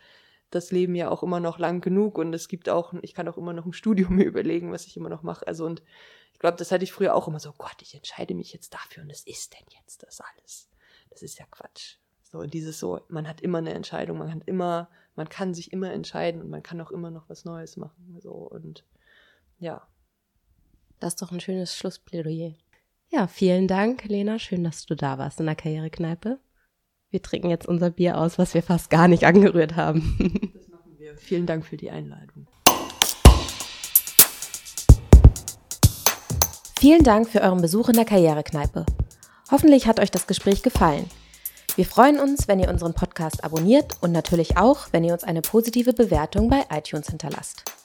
[0.50, 3.38] das Leben ja auch immer noch lang genug und es gibt auch, ich kann auch
[3.38, 5.46] immer noch im Studium mir überlegen, was ich immer noch mache.
[5.48, 5.84] Also und
[6.34, 9.04] ich glaube, das hatte ich früher auch immer so, Gott, ich entscheide mich jetzt dafür
[9.04, 10.70] und es ist denn jetzt das alles.
[11.12, 11.98] Das ist ja Quatsch.
[12.24, 15.74] So, und dieses so, man hat immer eine Entscheidung, man hat immer, man kann sich
[15.74, 18.18] immer entscheiden und man kann auch immer noch was Neues machen.
[18.22, 18.86] So, und
[19.60, 19.88] ja.
[21.02, 22.54] Das ist doch ein schönes Schlussplädoyer.
[23.10, 24.38] Ja, vielen Dank, Lena.
[24.38, 26.38] Schön, dass du da warst in der Karrierekneipe.
[27.10, 30.52] Wir trinken jetzt unser Bier aus, was wir fast gar nicht angerührt haben.
[30.54, 31.18] Das machen wir.
[31.18, 32.46] Vielen Dank für die Einladung.
[36.80, 38.86] Vielen Dank für euren Besuch in der Karrierekneipe.
[39.50, 41.10] Hoffentlich hat euch das Gespräch gefallen.
[41.76, 45.42] Wir freuen uns, wenn ihr unseren Podcast abonniert und natürlich auch, wenn ihr uns eine
[45.42, 47.81] positive Bewertung bei iTunes hinterlasst.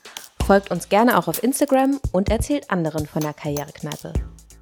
[0.47, 4.13] Folgt uns gerne auch auf Instagram und erzählt anderen von der Karrierekneipe.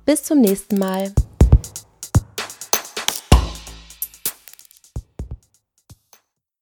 [0.07, 1.13] Bis zum nächsten Mal.